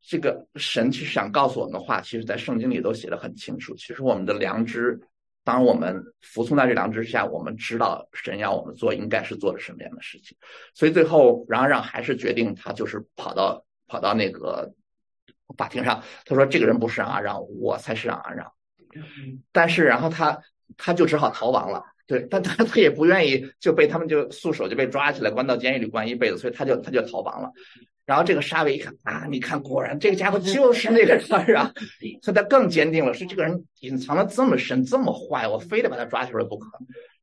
[0.00, 3.74] 这个神其实想告诉我们的话，其实在圣经里都写的很清楚。
[3.76, 5.00] 其实我们的良知，
[5.44, 10.36] 当我们服从在这良知之下，我们知道神要我们做应该是做的什么样的事情。
[10.74, 14.72] 所以最后嚷嚷还是决定他就是跑到跑到那个
[15.56, 18.52] 法庭上，他说这个人不是嚷啊嚷，我才是嚷啊嚷。
[19.52, 20.38] 但是然后他
[20.76, 21.84] 他就只好逃亡了。
[22.12, 27.50] 对，但他他也不愿意就被他们就束手就被抓起来关到监狱里关一辈子，所以他就他就逃亡了。
[28.04, 31.72] 然后这个沙维一看啊，你看果然这个家伙就是那个人啊，
[32.20, 36.68] 所以他更坚定了，是这个人隐藏的这么深这么坏，我非得把他抓起来不可。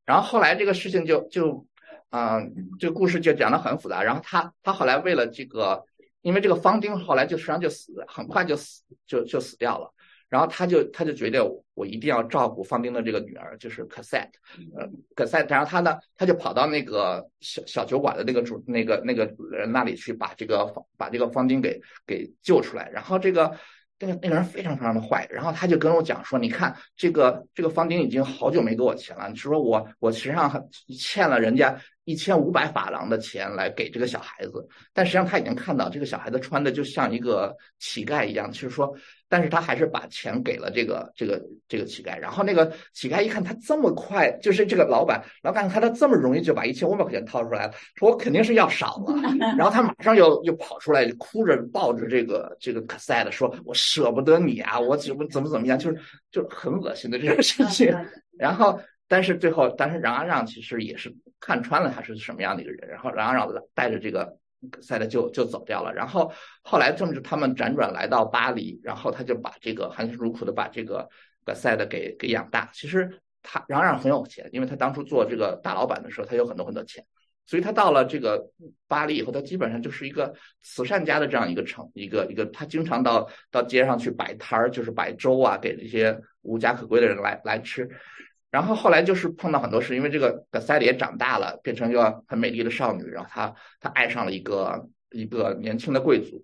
[0.07, 1.63] 然后后来这个事情就就
[2.09, 2.41] 啊，
[2.79, 4.01] 这个故事就讲的很复杂。
[4.01, 5.83] 然后他他后来为了这个，
[6.23, 9.93] 因为这个方丁后来就实际上就死，很快就死就就死掉了。
[10.29, 14.29] 然后他就他就觉得我一定要照顾方丁的这个女儿，就是 Cassette，
[14.77, 22.89] 呃，Cassette，然后他呢，他就跑到那个小小酒馆的那个主那个那个人那里去，把这个把这个方丁给给救出来。
[22.89, 23.51] 然后这个
[23.99, 31.75] 那个那个人非常非常的坏，然后他就跟我讲说，你看这个这个方丁已经好久没给我钱了，你说我我实际上欠了人家
[32.09, 38.91] 一千五百法郎的钱来给这个小孩子，但实际上他已经看到这个小孩子穿的就像一个乞丐一样，就是说。
[39.31, 49.13] 但是他还是把钱给了这个这个这个乞丐，然后那个乞丐一看他这么快，就是这个老板，老板看他这么容易就把一千五百块钱掏出来了，说我肯定是要少了，
[49.55, 55.97] 然后他马上又又跑出来，哭着抱着这个这个可塞的，说我舍不得你啊，我怎么怎么怎么样，就是
[56.31, 57.95] 就很恶心的这种事情。
[58.35, 64.37] 然后，但是最后，但是冉阿让其实也是看穿了他是什么样的一个人，然后冉阿让带着这个。
[64.81, 66.29] 赛德就就走掉了，然后
[66.63, 71.07] 后来正是他们辗转来到巴黎，然后他就把这个含辛茹苦的把这个
[71.45, 72.69] 把赛德给给养大。
[72.73, 73.09] 其实
[73.41, 77.01] 他冉阿让很有钱，因为他当初做这个大老板的时候，他有很多很多钱，
[77.45, 78.51] 所以他到了这个
[78.85, 87.89] 巴黎以后，他基本上就是一个慈善家的这样一个城，一个一个他经常到到街上去摆摊儿，就是摆粥啊，给这些无家可归的人来来吃。
[88.51, 93.03] 然后后来就是碰到很多事，因为这个格塞里也长大了，变成一个很美丽的少女。
[93.03, 96.43] 然后她她爱上了一个一个年轻的贵族，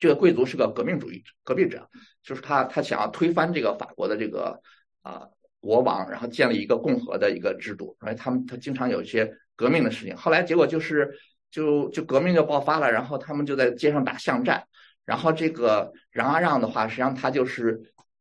[0.00, 1.90] 这个贵族是个革命主义革命者，
[2.22, 4.58] 就是他他想要推翻这个法国的这个
[5.02, 5.28] 啊
[5.60, 7.94] 国王，然后建立一个共和的一个制度。
[8.00, 10.16] 因为他们他经常有一些革命的事情。
[10.16, 11.10] 后来结果就是
[11.50, 14.66] 就就革命就爆发了，然后他们就在街上打巷战。
[15.04, 17.78] 然后这个冉阿让的话，实际上他就是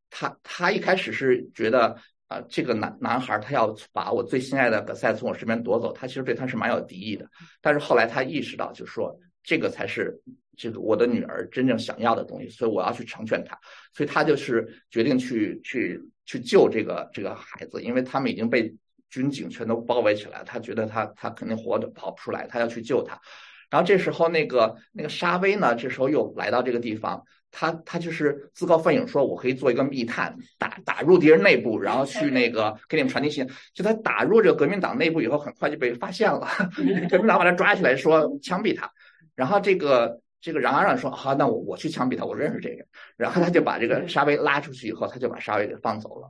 [0.10, 1.96] 他他一开始是觉得。
[2.28, 7.30] 啊，这个男男孩他要把我最心爱的葛赛从我身边夺走，他其实对他是蛮有敌意的。
[7.62, 10.20] 但是后来他意识到，就是说这个才是
[10.58, 13.56] 这个我的女儿真正想要的东西，所以我要去成全她。
[13.94, 18.74] 所以他就是决定去去去救这个这个孩子，因为他们已经被
[19.10, 23.22] 军警全都包围起来，他觉得他他肯定活着跑不出来，他要去救他。
[23.70, 27.24] 然后这时候那个那个沙威呢，这时候又来到这个地方。
[27.58, 33.56] 他他就是自告奋勇说，我可以做一个密探，打打入敌人内部，然后去那个 给你们传递信息。
[33.74, 36.46] 就他打入这个革命党内部以后，很快就被发现了，
[37.10, 38.92] 革命党把他抓起来，说枪毙他。
[39.36, 42.86] 然后这个这个冉阿让说，好，那我我去枪毙他，我认识这个。
[43.16, 46.30] 然后他就把这个沙威拉出去以后，他就把沙威给放走了。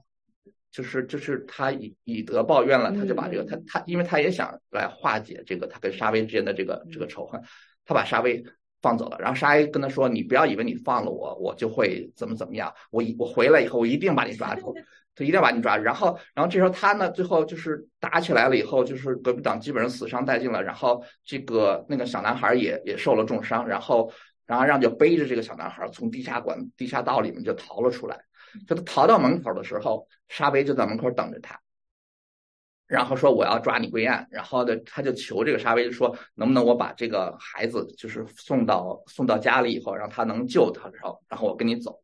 [0.70, 7.42] 就是就是他以以德报怨了，他就把这个他他，因为他也想来化解这个他跟沙威之间的这个这个仇恨，
[7.84, 8.46] 他把沙威。
[8.86, 12.72] 放走了，然后沙耶跟他说：“你不要以为你放了我，我就会怎么怎么样。
[12.92, 14.76] 我我回来以后，我一定把你抓住，
[15.16, 15.84] 他一定要把你抓住。
[15.84, 20.62] 然后，然后这时候他呢，最后就是打起来了以后，就是革命党基本上死伤殆尽了。
[20.62, 23.68] 然后这个那个小男孩也也受了重伤。
[23.68, 24.12] 然后，
[24.46, 28.16] 然后让就背着这个小男孩从地下管地下道里面就逃了出来。
[28.68, 31.60] 就他逃到门口的时候，沙威就在门口等着他。”
[32.88, 42.00] 然后说我要抓你归案，然后呢，他就求这个沙威说，能不能我把这个孩子就是送到送到家里以后，让他能救他，然后然后我跟你走。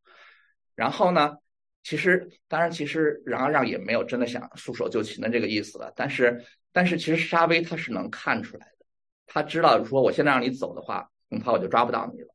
[0.76, 1.38] 然后呢，
[1.84, 8.86] 其实当然其实冉阿让也没有真的想束手就擒的这个意思了，但是但是其实沙威他是能看出来的，
[9.28, 12.28] 他知道说我现在让你走的话，恐怕我就抓不到你了。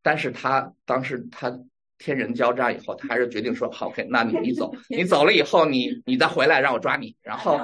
[0.00, 1.52] 但是他当时他。
[2.02, 7.14] 天人交战以后，他还是决定说好，OK，那你你走，你走了以后，你你再回来让我抓你。
[7.22, 7.60] 然后，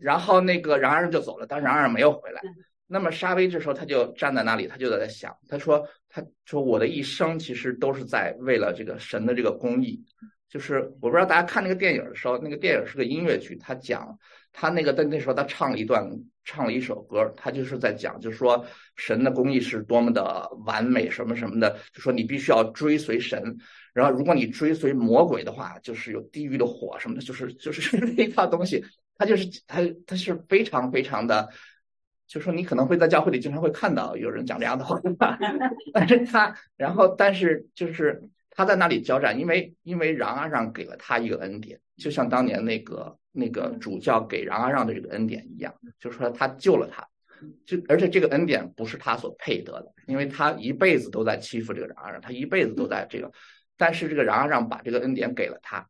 [0.00, 2.42] 然后那个冉阿让就走了，但冉阿让没有回来。
[2.88, 10.02] 那么沙威这时候他就站在那里，他就在想，他说：“他说我的一生其实都是在为了这个神的这个公义。
[10.48, 14.18] 就是我不知道大家看那个电影的时候，那个电影是个音乐剧，他讲
[14.60, 16.04] 他那个在那时候他唱了一段，
[16.44, 18.66] 唱了一首歌，他就是在讲，就是说
[18.96, 23.56] 神的公义是多么的完美，什么什么的，就说你必须要追随神，
[23.94, 28.84] 然后如果你追随魔鬼的话，就是有地狱的火什么的，就是就是 那一套东西，
[29.16, 31.48] 他就是他他是非常非常的。”
[32.26, 35.00] 就说你可能会在教会里经常会看到有人讲这样的话，
[35.94, 47.08] 但是他，然后但是就是他在那里交战，因为因为冉阿让给了他一个恩典，就像当年那个那个主教给冉阿让的这个恩典一样，就是说他救了他，
[47.64, 53.30] 就而且这个恩典不是他所配得的，因为他一辈子都在欺负这个冉阿让，他一辈子都在这个，
[53.76, 55.88] 但是这个冉阿让把这个恩典给了他。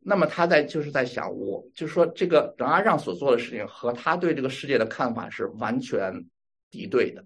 [0.00, 6.24] 那么他在就是在想，我就是说这个冉阿让所做的事情和他对这个世界的看法是完全
[6.70, 7.24] 敌对的，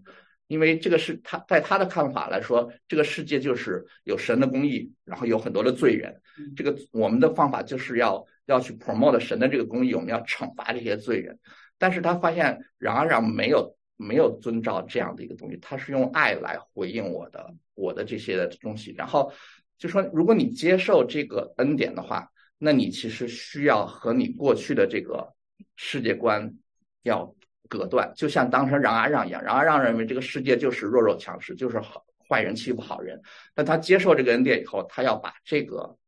[0.49, 6.21] 因为这个是他在他的看法来说，这个世界就是有神的公义，然后有很多的罪人。
[6.57, 11.39] 这个我们的方法就是要要去 promote 神的这个公义，我们要惩罚这些罪人。
[11.79, 18.95] 但是他发现冉阿让没有没有遵照这样的一个东西，他是用爱来回应我的我的这些的东西。
[18.97, 19.33] 然后
[19.79, 22.29] 就说，如果你接受这个恩典的话。
[22.65, 25.35] 那你其实需要和你过去的这个
[25.75, 26.49] 世界观
[27.03, 27.35] 要
[27.69, 33.21] 隔断，就像当时冉阿让一样，冉阿让认为这个世界就是弱肉强食，就是好坏人欺负好人。
[33.53, 35.99] 但他接受这个恩典以后，他要把这个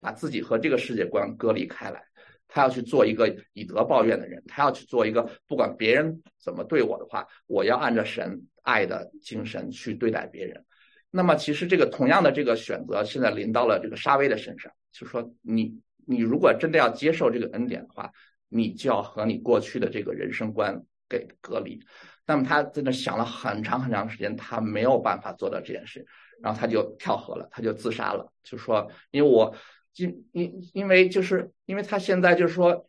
[0.00, 2.02] 把自己和这个世界观隔离开来，
[2.48, 10.64] 他要去做一个以德报怨的人，他要去做一个不管别人怎么对我的话，我要按照神爱的精神去对待别人。
[11.10, 15.80] 那么其实这个同样的这个选择，现在临到了这个沙威的身上，就说你。
[16.06, 18.10] 你如果真的要接受这个恩典的话，
[18.48, 21.78] 你就要和你过去的这个人生观给隔离。
[22.26, 26.04] 那么他在那想了很长很长时间，他没有办法做到这件事，
[26.42, 28.28] 然后他就跳河了，他就自杀了。
[28.42, 29.54] 就说，因为我
[29.96, 32.88] 因因因为就是因为他现在就是说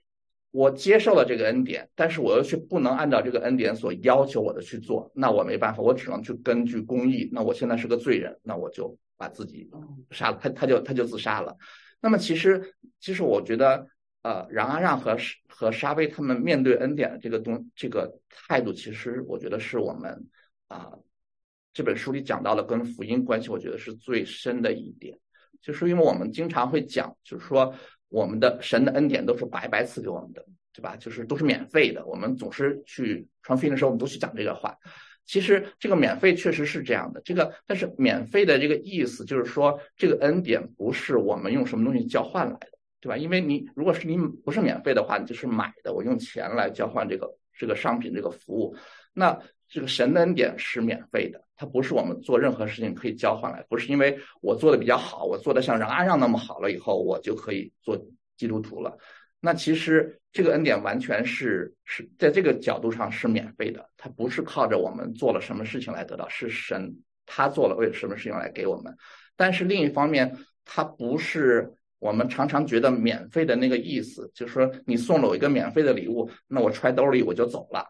[0.51, 7.29] 我接受了这个恩典，但是我又去不能按照这个恩典所要求我的去做，那我没办法，我只能去根据公义。
[7.31, 9.69] 那我现在是个罪人，那我就把自己
[10.09, 10.37] 杀了。
[10.41, 11.55] 他他就他就自杀了。
[12.01, 13.87] 那么其实，其实我觉得，
[14.23, 15.15] 呃，冉阿让和
[15.47, 20.27] 和沙威他们面对恩典的这个东这个态度，其实我觉得是我们
[20.67, 20.91] 啊
[21.73, 25.17] 这本书里讲到了跟福音关系，我觉得是最深的一点，
[25.61, 27.73] 就是因为我们经常会讲，就是说
[28.09, 30.95] 我们的神的恩典都是白白赐给我们的，对吧？
[30.97, 34.75] 就是都是免费的，我们总是去传福音的时候，我们都去讲这个话。
[35.23, 42.67] 其实这个免费确实是这样的，这个但是免费的这个意思就是说，这个恩典不是我们用什么东西交换来的，
[42.99, 43.15] 对吧？
[43.15, 48.75] 因为你如果是你不是免费的话，你就是买的，我用钱来交换这个这个商品这个服务。
[49.13, 49.39] 那
[49.71, 57.97] 这个神的恩典是免费的，它不是我们做任何事情可以交换来，不是因为我做的比较好，我做的像冉阿让那么好了以后，我就可以做
[58.35, 58.97] 基督徒了。
[59.39, 66.93] 那其实这个恩典完全是是在这个角度上是免费的，它不是靠着我们做了什么事情来得到，是神
[67.25, 68.93] 他做了为了什么事情来给我们。
[69.37, 77.87] 但是另一方面，它不是我们常常觉得免费的那个意思，就是说你送了我一个免费的礼物，那我揣兜里我就走了，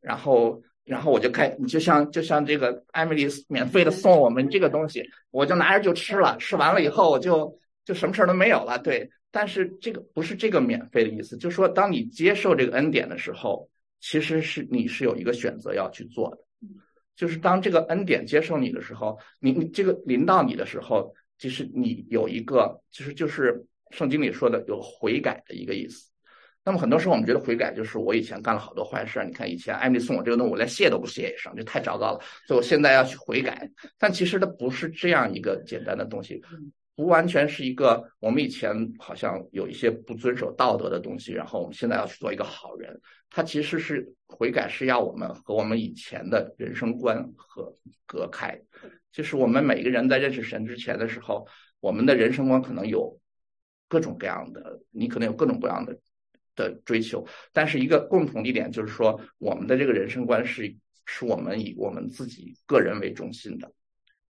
[0.00, 0.62] 然后
[0.92, 9.10] 然后我就开，你就像就像这个艾米丽免费的送我们这个东西，我就拿着就吃了，吃完了以后我就就什么事儿都没有了，对。
[9.30, 13.66] 但是这个不是这个免费的意思，就是说，当你接受这个恩典的时候，
[14.00, 16.38] 其实是你是有一个选择要去做的，
[17.16, 26.11] 就是当这个恩典接受你的时候，你你这个临到你的时候，其实你有一个，其实就是圣经里说的有悔改的一个意思。
[26.64, 33.68] 那么很多时候我们觉得悔改就是我以前干了好多坏事，你看以前艾米送我这个东西，我连谢都不谢一声，这太糟糕了，所以我现在要去悔改。
[33.98, 36.40] 但其实它不是这样一个简单的东西。
[36.94, 43.00] 不完全是一个，我们以前好像有一些不遵守道德的东西，然后我们现在要去做一个好人。
[43.30, 47.74] 它其实是悔改，是要我们和我们以前的人生观和
[48.06, 48.60] 隔开。
[49.10, 51.46] 就是我们每个人在认识神之前的时候，
[51.80, 53.18] 我们的人生观可能有
[53.88, 55.98] 各种各样的，你可能有各种各样的
[56.54, 60.74] 的追求，但是一个共同的点就是说，我们的这个人生观是
[61.06, 63.72] 是我们以我们自己个人为中心的。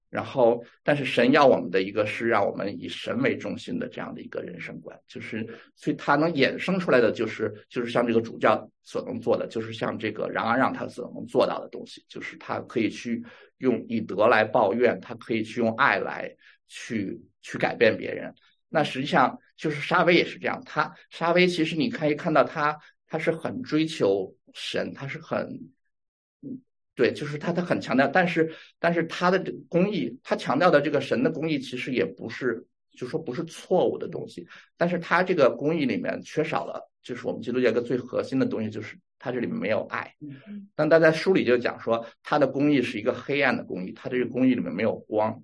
[0.10, 13.24] 然后，但是神要我们的一个是让我们以神为中心的这样的一个人生观，就是所以它能衍生出来的就是就是像这个主教所能做的，就是像这个然而让他所能做到的东西，就是他可以去
[13.60, 16.36] 用以德来报怨，他可以去用爱来
[16.68, 18.36] 去去改变别人。
[18.74, 25.70] 那实际上就是沙威也是这样，他沙威其实你可以看到他他是很追求神，他是很。
[26.94, 34.46] 对，就是他他很强调，但是但是他的这个公义，他强调的这个神的工艺其实也不是，就说不是错误的东西，
[34.78, 40.14] 但是他这个工艺里面缺少了，就是我们基督教一个最核心的东西，就是他这里面没有爱。
[40.76, 45.42] 但他在书里就讲说，他的工艺是一个黑暗的工艺，他这个工艺里面没有光，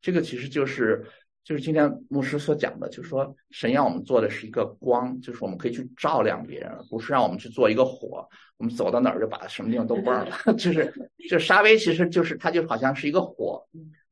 [0.00, 1.04] 这个其实就是。
[1.46, 10.36] 就是今天牧师所讲的，就是说神让我们做的是一个光，就是我们可以去照亮别人，不是让我们去做一个火，我们走到哪儿就把什么地方都忘了。
[10.58, 10.92] 就是，
[11.30, 13.64] 就沙威其实就是他就好像是一个火，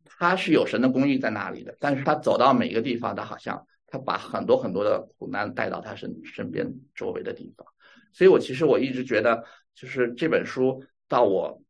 [0.05, 7.66] 他是有神的公义在那里的，但是他走到每一个地方，他好像他把很多很多的苦难带到他身身边周围的地方。
[8.12, 9.43] 所以我其实我一直觉得，
[9.74, 11.61] 就是这本书到我。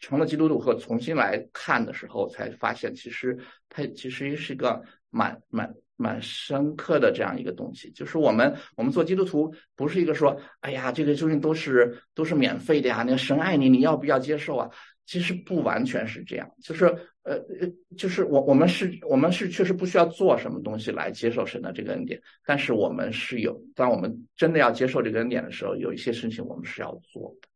[0.00, 3.38] 成了基督徒和重新来看的时候，才发现其实
[3.70, 4.82] 它其实是一个
[5.14, 7.88] 蛮蛮蛮深刻的这样一个东西。
[7.92, 14.68] 就是我们我们做基督徒不是一个说，哎呀，这个究竟都是都是免费的呀，那个神爱你，你要不要接受啊？
[15.06, 16.50] 其实不完全是这样。
[16.62, 16.86] 就是
[17.22, 27.48] 呃呃，就是我我们是我们是确实不需要做什么东西来接受神的这个恩典，但是我们是有，当我们真的要接受这个恩典的时候，有一些事情我们是要做的。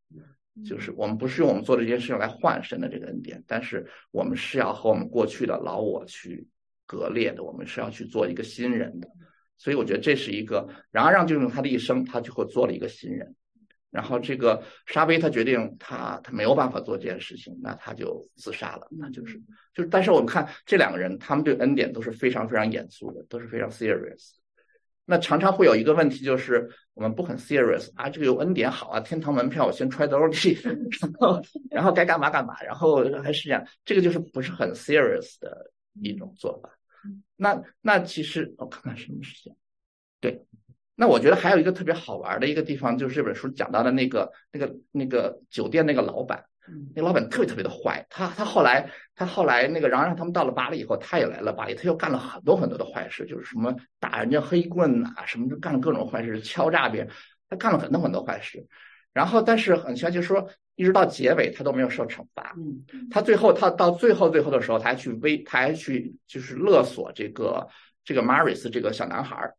[0.64, 6.44] 就是我们不是用我们做这件事情来换神的这个恩典，但是我们是要和我们过去的老我去
[6.88, 9.06] 割裂的，我们是要去做一个新人的。
[9.58, 13.36] 所以我觉得这是一个，然而让就用他的一生，他就会做了一个新人。
[13.90, 18.86] 然后这个沙威他决定他他没有办法做这件事情，那他就自杀了。
[18.90, 19.40] 那就是
[19.74, 24.32] 就，但是我们看这两个人，他们对恩典都是非常非常严肃的，都是非常 serious。
[25.06, 30.36] 那常常会有一个问题，就是我们不很 serious 啊，这个有恩典好啊，天堂门票我先揣兜里，
[31.00, 35.72] 然后然后该干嘛干嘛，然后还是这样，这个就是不是很 serious 的
[36.02, 36.68] 一种做法。
[37.36, 39.54] 那那其实我看看什么时间，
[40.20, 40.44] 对，
[40.94, 46.44] 那我觉得还有一个特别好玩的一个地方，就是这本书讲到的那个那个那个酒店那个老板。
[46.94, 57.10] 那老板特别特别的坏，他他后来他后来那个，然后让他们到了巴黎以后，他也来了巴黎，他又干了很多很多的坏事，就是什么打人家黑棍呐，什么就干了各种坏事，敲诈别人，
[57.48, 58.66] 他干了很多很多坏事。
[59.12, 62.54] 然后，但是很奇怪，就是说，一直到结尾他都没有受惩罚。
[62.56, 67.66] 嗯他最后他到最后最后的时候，他还去威，他还去就是勒索这个
[68.04, 69.54] 这个 Maris 这个小男孩儿。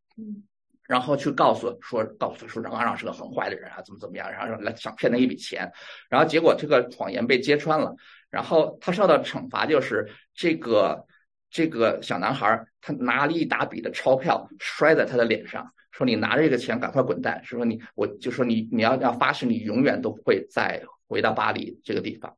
[0.88, 5.72] 然后去告诉说，告诉他说，张阿让是个很坏的人啊，怎么怎么样，然后来想骗他一笔钱，
[6.10, 7.96] 然后结果这个谎言被揭穿了，
[8.32, 11.06] 然后他受到惩罚就是这个
[11.52, 22.36] 这个小男孩他拿了一大笔的钞票摔在他的脸上，说你拿着这个钱赶快滚蛋，是说你我就说你你要要发誓你永远都不会再回到巴黎这个地方，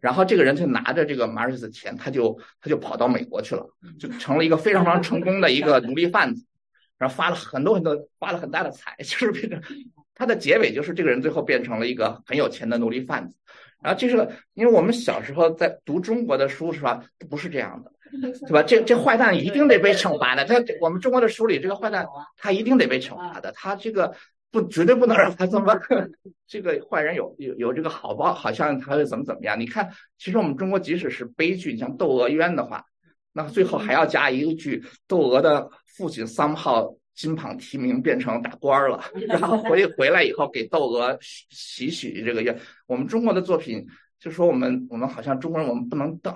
[0.00, 3.66] 然后这个人就拿着这个马瑞斯的钱，他就他就跑到美国去了，
[3.98, 6.44] 就成了一个非常非常成功的一个 奴隶贩子。
[6.96, 9.60] 然后发了很多很多，发了很大的财， 就是变成
[10.14, 13.36] 他的结尾，就是这个人最后变成了一个很有钱的奴隶贩子。
[13.82, 14.16] 然后这是
[14.54, 18.62] 因为我们小时候在读中国的书是吧，不是这样的，对吧？
[18.62, 20.44] 这这坏蛋一定得被惩罚的。
[20.44, 22.06] 他我们中国的书里，这个坏蛋
[22.36, 23.52] 他一定得被惩罚的。
[23.52, 24.14] 他这个
[24.50, 25.78] 不绝对不能让他这么
[26.46, 29.58] 这个坏人有有有这个好报，好像他会怎么怎么样？
[29.58, 32.84] 你看，其实我们中国即使是悲剧，像《窦娥冤》的话。
[33.36, 42.56] 那最后还要加一句：窦娥的父亲三号金榜题名，变成大官了， 然后回回来以后给窦娥洗洗这个冤。
[42.86, 43.84] 我们中国的作品
[44.20, 46.32] 就说我们我们好像中国人我们不能等，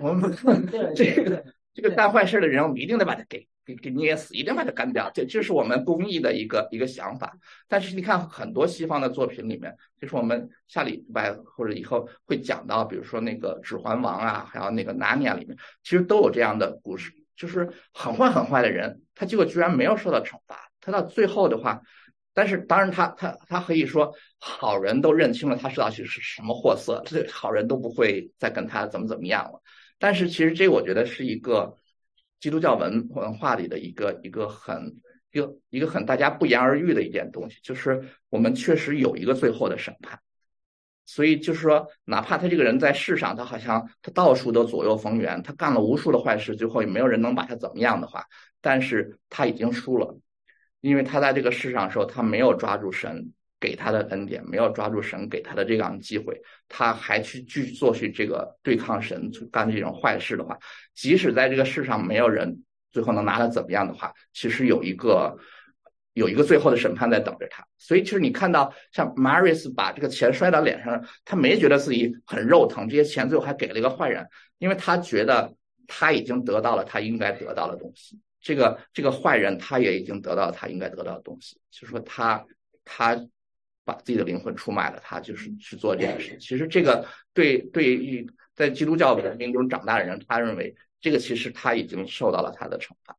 [0.00, 0.30] 我们
[0.94, 3.46] 这个这个干坏事的人，我们一定得把他给。
[3.66, 7.34] 给给捏死，一定把他干掉，这这是我们公益的一个一个想法。
[7.66, 20.70] 但是你看很多西方的作品里面，就是我们下礼拜或者以后会讲到，比如说那个《指环王》啊，还有那个《纳尼亚》里面，其实都有这样的故事，就是很坏很坏的人，他结果居然没有受到惩罚。
[20.82, 21.80] 他到最后的话，
[22.34, 29.62] 但是当然他他他可以说，好人都认清了他是到底是什么货色，这好人都不会再跟他怎么怎么样了。
[29.98, 31.74] 但是其实这我觉得是一个。
[32.40, 35.00] 基督教文文化里的一个一个很
[35.32, 40.20] 一个一个很大家不言而喻的一件东西，就是我们确实有一个最后的审判。
[41.06, 48.26] 所以就是说，哪怕他这个人在世上，他好像他到处都左右逢源，他干了无数的坏事，最后也没有人能把他怎么样的话，
[48.60, 50.14] 但是他已经输了，
[50.88, 53.32] 因为他在这个世上的时候，他没有抓住神。
[53.60, 60.58] 给他的恩典没有抓住神给他的这样的机会，他还去继续做去这个对抗神干这种坏事的话，
[60.94, 62.62] 即使在这个世上没有人
[62.92, 65.34] 最后能拿他怎么样的话，其实有一个
[66.12, 67.64] 有一个最后的审判在等着他。
[67.78, 74.28] 所以其实你看到像 Maris 把这个钱摔到脸上，他没觉得自己很肉疼，这些钱最后还给了一个坏人，
[74.58, 75.54] 因为他觉得
[75.86, 78.20] 他已经得到了他应该得到的东西。
[78.44, 82.46] 这个这个坏人他也已经得到他应该得到的东西，就是说他
[82.84, 83.20] 他。
[83.86, 86.38] 把自己的灵魂出卖了，他就是去做这件事。
[86.38, 93.14] 其实这个对对于在基督教文明中长大的人，他认为这个其实他已经受到了他的惩罚，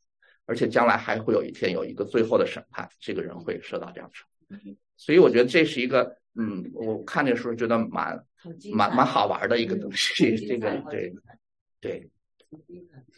[0.48, 4.58] 而且将来还会有一天有一个最后的审判，这个人会受到这样惩罚。
[4.98, 8.20] 所以我觉得这是一个，嗯，我看这时候觉得蛮
[8.74, 10.36] 蛮蛮好玩的一个东西。
[10.48, 11.14] 这个对
[11.80, 12.10] 对。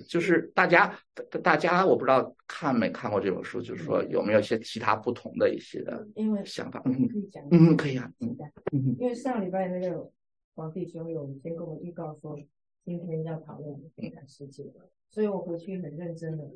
[0.08, 0.98] 就是大家，
[1.44, 6.82] 大家我不知道看没看过这本书，就是说有没有一些其他不同的一些的因为想法？
[6.86, 10.12] 嗯，可以讲，嗯，可以啊，嗯，因为上礼拜那个
[10.56, 12.38] 皇帝兄有先跟我预告说
[12.84, 14.64] 今天要讨论悲惨世界，
[15.10, 16.50] 所以我回去很认真的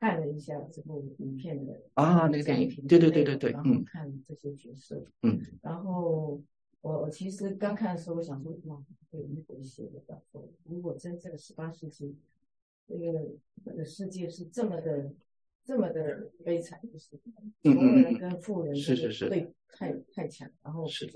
[0.00, 6.42] 看了一下这部影片的啊，那个电影，对对对对对，嗯，看这些角色，嗯，然后。
[6.84, 8.78] 我我其实刚看的时候，我想说，哇，
[9.10, 9.24] 这个
[9.54, 12.14] 一写的叫做，如果真正的十八世纪，
[12.86, 13.26] 这个
[13.64, 15.10] 这个世界是这么的
[15.64, 17.18] 这么的悲惨，就是
[17.62, 21.10] 穷人跟富人是是是对太太强，然后是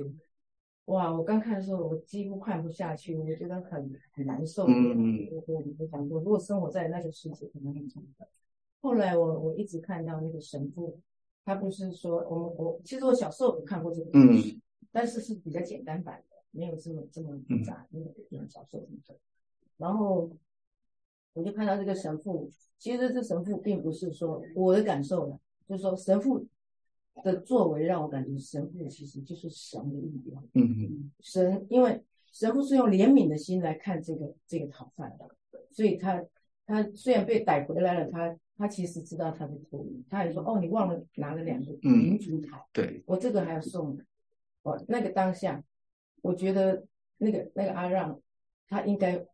[0.86, 4.64] 哇，我刚看的时候，我几乎看不下去，我觉得很很难受。
[4.66, 8.24] 嗯我我我想说，如果生活在那个世界，可能很痛苦。
[8.80, 10.98] 后来我我一直看到那个神父，
[11.44, 14.58] 他不是说我们我其实我小时候有看过这个故事。
[14.90, 19.14] 但是是比较简单版的，没有这么这么复杂，那个小说什么的。
[19.76, 20.30] 然后
[21.34, 26.46] 我就看到这个神父，其实这神父并不是说我的感受了，就是说神父
[27.22, 30.42] 的作为让我感觉神父其实就是神的力量。
[30.54, 31.12] 嗯嗯。
[31.20, 35.28] 神，因为神父是用怜悯的心来看这个这个讨饭的，
[35.70, 36.24] 所以他
[36.66, 43.96] 他虽然被逮回来了，他他其实知道他的错误，他也说哦，你忘了拿了两个银烛台，对我这个还要送。
[44.70, 45.62] 哦，那个当下，
[46.20, 46.84] 我觉得
[47.16, 48.20] 那个那个阿让，
[48.68, 49.24] 他应该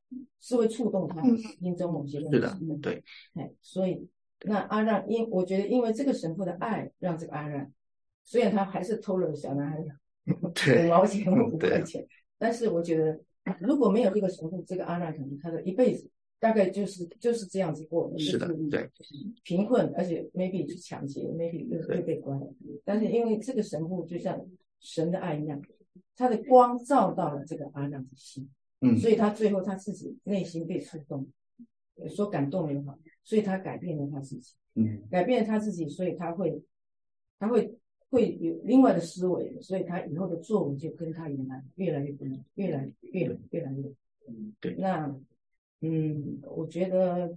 [0.41, 1.22] 是会触动他
[1.61, 2.37] 心中某些东西。
[2.37, 3.03] 是的，对。
[3.35, 4.09] 哎，所以
[4.43, 7.70] 那阿让因我觉得因为这个神父的爱，让这个阿让，
[8.22, 9.78] 虽然他还是偷了小男孩
[10.32, 12.07] 五毛钱或五块钱，
[12.39, 13.20] 但是我觉得
[13.61, 16.09] 如果没有这个神父，这个阿让可能他的一辈子
[16.39, 18.12] 大概就是就是这样子过。
[18.18, 18.89] 是的，对。
[19.43, 22.41] 贫困，而且 maybe 去抢劫，maybe 又会被关。
[22.85, 24.41] 但是因为这个神父就像。
[24.85, 25.59] 神的爱一样，
[26.14, 28.47] 他的光照到了这个阿亮的心，
[28.80, 31.26] 嗯，所以他最后他自己内心被触动，
[32.14, 36.62] 说感动也好，所以他改变了他自己，嗯，改变了他自己，所以他会，
[37.39, 37.74] 他会
[38.11, 43.82] 会有另外的思维，所以他以后的作为就跟他原来越来越不一样，越来越越来越，
[44.28, 45.18] 嗯，对，那，
[45.80, 47.35] 嗯，我觉得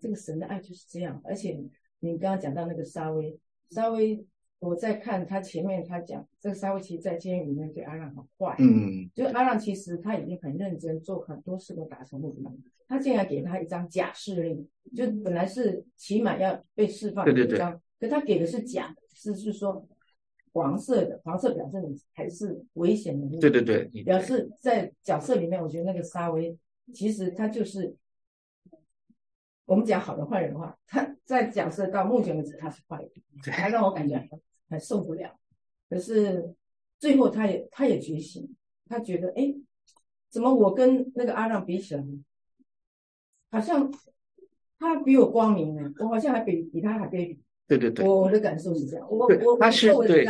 [0.00, 1.62] 这个神的爱就是这样，而且
[1.98, 4.24] 你刚刚讲到那个沙威，沙威。
[4.60, 12.52] 我在看他前面，他讲这个沙威奇在监狱里面对阿让很坏，嗯，就阿让其实他已经很认真做很多事都达成目标，
[12.86, 19.88] 他竟然给他一张假释令，就本来是起码要被释放的一张，可他给的是假，是是说
[20.52, 26.54] 黄色的，黄色表示你还是危险的，对对对，表示在角色里面，我觉得那个沙威
[26.92, 27.96] 其实他就是
[29.64, 33.10] 我们讲好的坏人的话，他在角色到目前为止他是坏人，
[33.54, 34.28] 还让我感觉。
[34.70, 35.38] 还受不了，
[35.90, 36.54] 可是
[36.98, 38.54] 最后他也他也觉醒，
[38.88, 39.54] 他觉得哎，
[40.30, 42.04] 怎么我跟那个阿让比起来，
[43.50, 43.92] 好像
[44.78, 45.92] 他比我光明呢？
[45.98, 47.38] 我好像还比比他还卑鄙。
[47.66, 49.06] 对对对，我的感受是这样。
[49.10, 50.24] 我我他是对，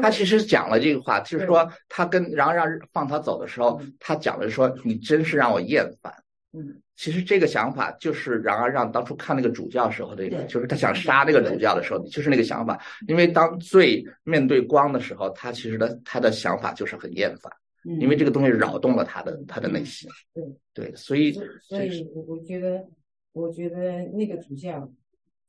[0.00, 6.23] 他其实讲了这个话，就是说他跟然后让放他走的时候，他讲的说你真是让我厌烦。
[6.54, 6.80] 嗯。
[6.96, 12.80] 其实这个想法就是，然而让当初看那个主教时候的，就是他想杀那个主教的时候，就是那个想法。
[13.08, 17.52] 因为当罪面对光的时候，他其实的他的想法就是很厌烦，
[18.00, 20.08] 因为这个东西扰动了他的他的内心。
[20.32, 22.86] 对对，所以所以，我我觉得，
[23.32, 24.88] 我觉得那个主教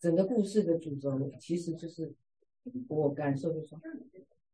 [0.02, 2.12] 整个故事的主轴，其实就是
[2.88, 3.76] 我感受就是，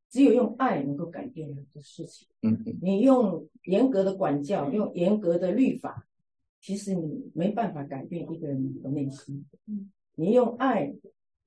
[0.10, 2.28] 只有用爱能够改变的事情。
[2.42, 6.06] 嗯嗯，你用严格的管教，用严格的律法。
[6.62, 9.44] 其实你没办法改变一个人的内心，
[10.16, 10.94] 你用爱，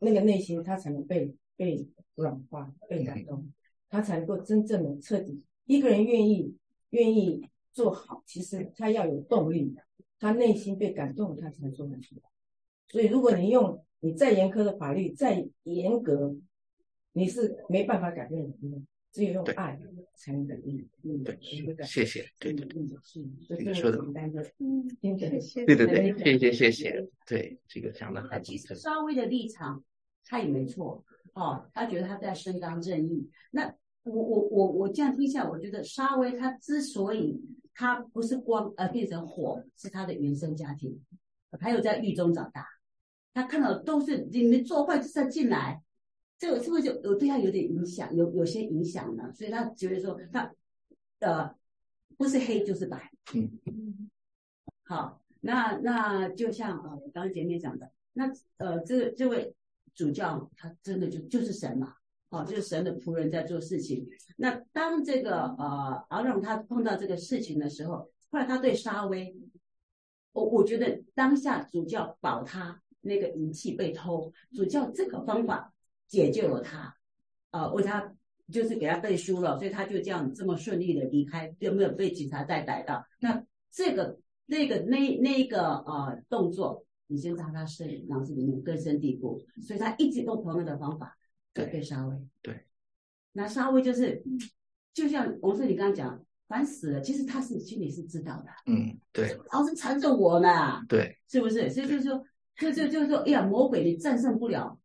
[0.01, 1.87] 那个内心他才能被被
[2.17, 3.51] 软化、被感动，
[3.89, 5.47] 他才能够真正的彻底。
[5.67, 6.55] 一个人愿意
[6.91, 9.75] 愿意做好，其实他要有动力，
[10.19, 12.23] 他内心被感动，他才做得出来。
[12.89, 16.37] 所以，如果你用你再严苛的法律，再严格，
[17.13, 18.83] 你是没办法改变人的。
[19.15, 19.81] 只有用爱
[20.17, 20.77] 才能改变。
[21.05, 21.39] 嗯，对，
[21.85, 22.29] 谢谢。
[22.41, 23.99] 对对对，你说的，
[24.59, 27.09] 嗯，对对对，谢谢谢谢。
[27.25, 28.43] 对，这个讲的很。
[28.43, 29.85] 其实稍微的立场，
[30.25, 31.05] 他也没错
[31.35, 33.31] 哦，他觉得他在伸张正义。
[33.53, 37.41] 那我我我我这样听下，我觉得沙威他之所以
[37.73, 41.01] 他不是光呃变成火，是他的原生家庭，
[41.61, 42.67] 还有在狱中长大，
[43.33, 45.84] 他看到都是你们做坏事再进来。
[46.45, 49.33] 这个是不是就有对他有点影响，有有些影响呢？
[49.33, 50.53] 所以他觉得说他
[51.21, 51.51] 呃
[52.19, 53.11] 不是黑就是白。
[53.33, 53.51] 嗯
[54.85, 59.55] 好，那那就像呃刚刚前面讲的，那呃这这位
[59.95, 61.95] 主教他真的就就是神嘛，
[62.29, 64.07] 哦，就是神的仆人在做事情。
[64.37, 69.35] 那当这个呃阿让他碰到这个事情的时候，后来他对沙威，
[70.33, 75.73] 我我觉得当下主教保他那个仪器被偷，主教这个方法
[76.09, 76.97] 解救了他，
[77.51, 78.15] 呃，为他
[78.53, 83.05] 就是给他背书了，所以他就这样这么顺利的离开，就没有被警察再逮到。
[83.21, 91.17] 那这个那个那那个呃动作，已经在他是脑子里面根深蒂固，所以他一直用同样的方法
[91.53, 92.17] 对对沙威。
[92.43, 92.67] 对，
[93.33, 94.23] 那沙威就是
[94.93, 101.71] 就像王说你刚刚讲，烦死了，其实他是心里是知道的，嗯，对老是缠着我呢，对是不是？
[101.71, 102.23] 所以就是说，
[102.59, 104.79] 就就就是说，哎呀，魔鬼你战胜不了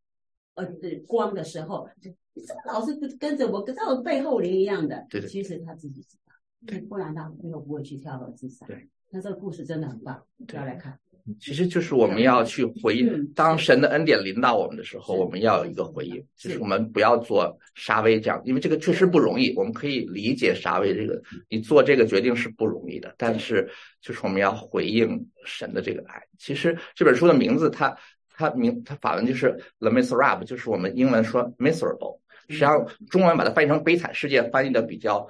[0.64, 5.06] 呃光的时候，就你怎么老是跟跟着我，跟在我背后灵一样的？
[5.10, 6.32] 对的其实他自己知道，
[6.66, 8.66] 对不然他以后不会去跳楼自杀。
[8.66, 10.98] 对，那这个故事真的很棒，不要来看。
[11.38, 19.54] 其实就是我们要去回应嗯，当神的恩典临到我们的时候，我们要有一个回应，就是我们不要做沙威这样，因为这个确实不容易。
[19.54, 23.68] 我们可以理解沙威这个，你做这个决定是不容易的，但是
[24.00, 26.20] 就是我们要回应神的这个爱。
[26.38, 27.96] 其实这本书的名字它，
[28.40, 32.18] 它名它法文就是 The Miserable，就是我们英文说 miserable，
[32.48, 35.28] 实际上中文把它翻译成悲惨世界，翻译的比较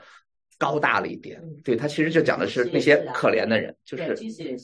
[0.57, 1.43] 高大了一点。
[1.65, 4.15] 对，它其实就讲的是那些可怜的人，就，是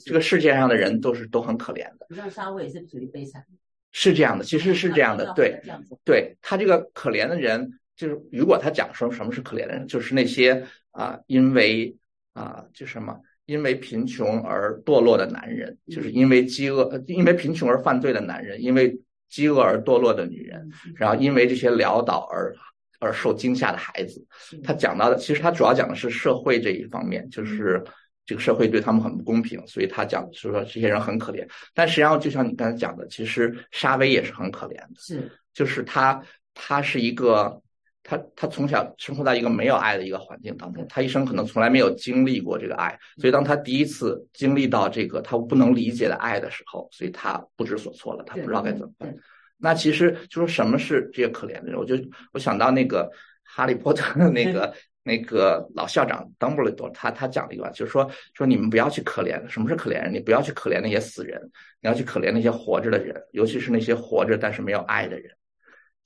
[0.05, 2.07] 这个世界上的人都是都很可怜的。
[2.09, 3.45] 你像沙威也是属于悲惨，
[3.91, 5.61] 是这样的，其实是这样的，对，
[6.05, 11.95] 对他这个可怜的人，就是如果他讲说什么是可怜的人，就是那些啊、因为
[12.33, 18.95] 啊、就什么因为贫穷而堕落的男人，就是因为饥饿，呃因为贫穷而犯罪的男人，因为
[19.27, 22.53] 饥饿而堕落的女人，然后因为这些潦倒而
[22.99, 24.23] 而受惊吓的孩子。
[24.63, 27.83] 他讲到的，其实他主要讲的是社会这一方面，就是
[28.25, 31.47] 这个社会对他们很不公平，所以他讲是说这些人很可怜。
[31.73, 36.21] 但实际上，就像你刚才讲的，其实沙威也是很可怜的，是就是他
[36.53, 37.61] 他是一个
[38.09, 49.13] 他他从小生活在一个没有爱的一个环境当中，他一生可能从来没有经历过这个爱，所以当他第一次经历到这个他不能理解的爱的时候，所以他不知所措了，他不知道该怎么办。
[49.57, 51.95] 那其实就说什么是这些可怜的人，我就
[52.31, 53.03] 我想到那个
[53.43, 60.13] 《哈利波特》的那个 那个老校长邓布利多，他他讲了一段，就是说说你们不要去可怜，什么是可怜人？
[60.13, 61.41] 你不要去可怜那些死人，
[61.81, 65.29] 你要去可怜那些活着的人，尤其是那些活着但是没有爱的人。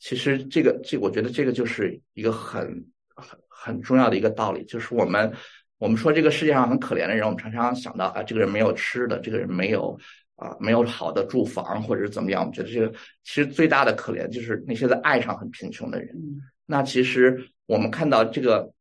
[0.02, 2.66] 其实这个这，我觉得这个就是一个很
[3.16, 5.32] 很很重要的一个道理，就是我们
[5.78, 9.96] 我们说这个世界上很可怜的人，我们常常想到啊，这个人没有吃的，这个人没有
[10.38, 12.42] 啊没有好的住房或者是怎么样。
[12.42, 12.92] 我们觉得这个
[13.24, 16.10] 其实最大的可怜就是那些在爱上很贫穷的人。
[16.16, 18.74] 嗯那其实我们看到这个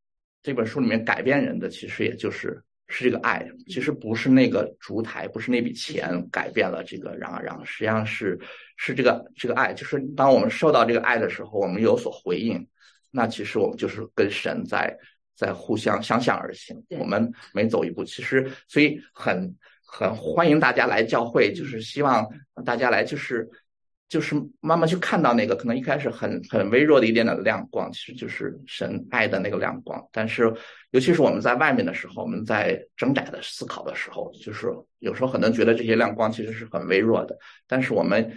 [0.43, 8.38] 这本书里面改变人的，其实也就是是这个爱，其实不是那个烛台，不是那笔钱改变了这个让啊让，实际上是
[8.76, 12.68] 是这个这个爱，就是当我们受到这个爱的时候，我们有所回应，
[13.11, 14.95] 那其实我们就是跟神在
[15.36, 22.28] 在互相相向而行，我们每走一步，其实所以很很欢迎大家来教会，就是希望
[22.66, 23.49] 大家来就是。
[24.11, 30.05] 就是慢慢去看到那个可能一开始很很微弱的一点点的亮光，其实就是神爱的那个亮光。
[30.11, 30.53] 但是，
[30.91, 34.67] 尤其是我们在外面的时候，我们在挣扎的思考的时候，就是
[34.99, 37.39] 有时候很多人觉得这些亮光其实是很微弱的。
[37.69, 38.29] 但是我们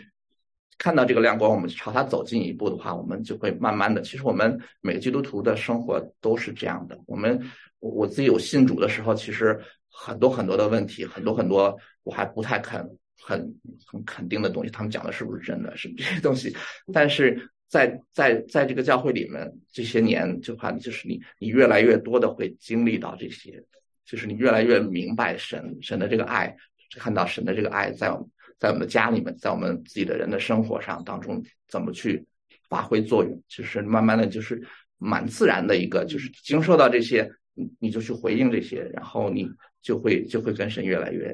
[0.77, 3.99] 看到这个亮光，我们朝它走近一步的话，我们就会慢慢的。
[3.99, 6.95] 其实我们每个基督徒的生活都是这样的。
[7.07, 7.41] 我们
[7.79, 9.59] 我我自己有信主的时候，其实
[9.89, 12.87] 很多很多的问题，很多很多我还不太肯。
[13.25, 13.39] 很
[13.85, 15.75] 很肯定的东西，他们讲的是不是真的？
[15.77, 16.53] 是这些东西，
[16.91, 23.63] 但是在在在这个教会里面，这些年就怕就是你你越来越多的会经历到这些，
[24.05, 26.53] 就是你越来越明白神神的这个爱，
[26.97, 32.25] 看到神的这个爱在我们在我们的家里面，在我们自己的人的生活上当中怎么去
[32.69, 34.61] 发挥作用，就是慢慢的就是
[34.97, 39.49] 蛮自然的一个，就是经受到这些，你你就去回应这些，然后你
[39.81, 41.33] 就会就会跟神越来越。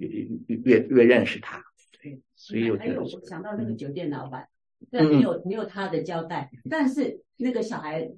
[0.00, 1.62] 嗯越越越越认识他，
[2.00, 4.48] 对，所以我觉得我想到那个酒店老板，
[4.80, 8.10] 嗯虽然没有没有他的交代，但是那个小孩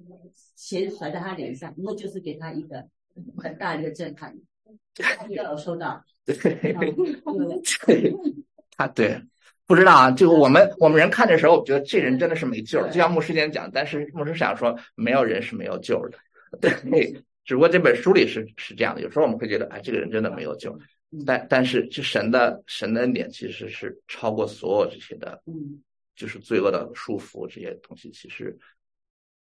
[0.54, 2.86] 钱甩在他脸上，那就是给他一个
[3.36, 4.34] 很大的一个震撼。
[5.28, 6.04] 你有收到？
[6.24, 6.36] 对
[7.24, 8.14] 嗯 对，
[8.76, 9.20] 他对
[9.66, 16.18] 不知道啊，就我们我们人看的时候，我觉得这人真的是没救了，就像牧师前讲，但是牧师想说，没有人是没有救的，
[16.60, 20.78] 对，只不过这本书里是是这样的，有时候我们会觉得，哎，这个人真的没有救，
[21.26, 25.82] 但但是这神的神的恩典其实是超过所有这些的嗯，
[26.16, 28.56] 就是罪恶的束缚这些东西，其实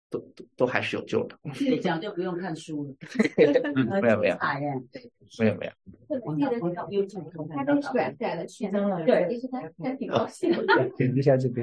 [0.09, 1.37] 都都都还是有救的。
[1.53, 2.95] 这里讲就不用看书了，
[4.01, 4.37] 没有没有
[5.39, 5.71] 没有没有，
[6.23, 7.05] 我记得有
[7.53, 10.63] 他被甩在了去，张了对，其实他他挺高兴的。
[10.95, 11.61] 点一下这边。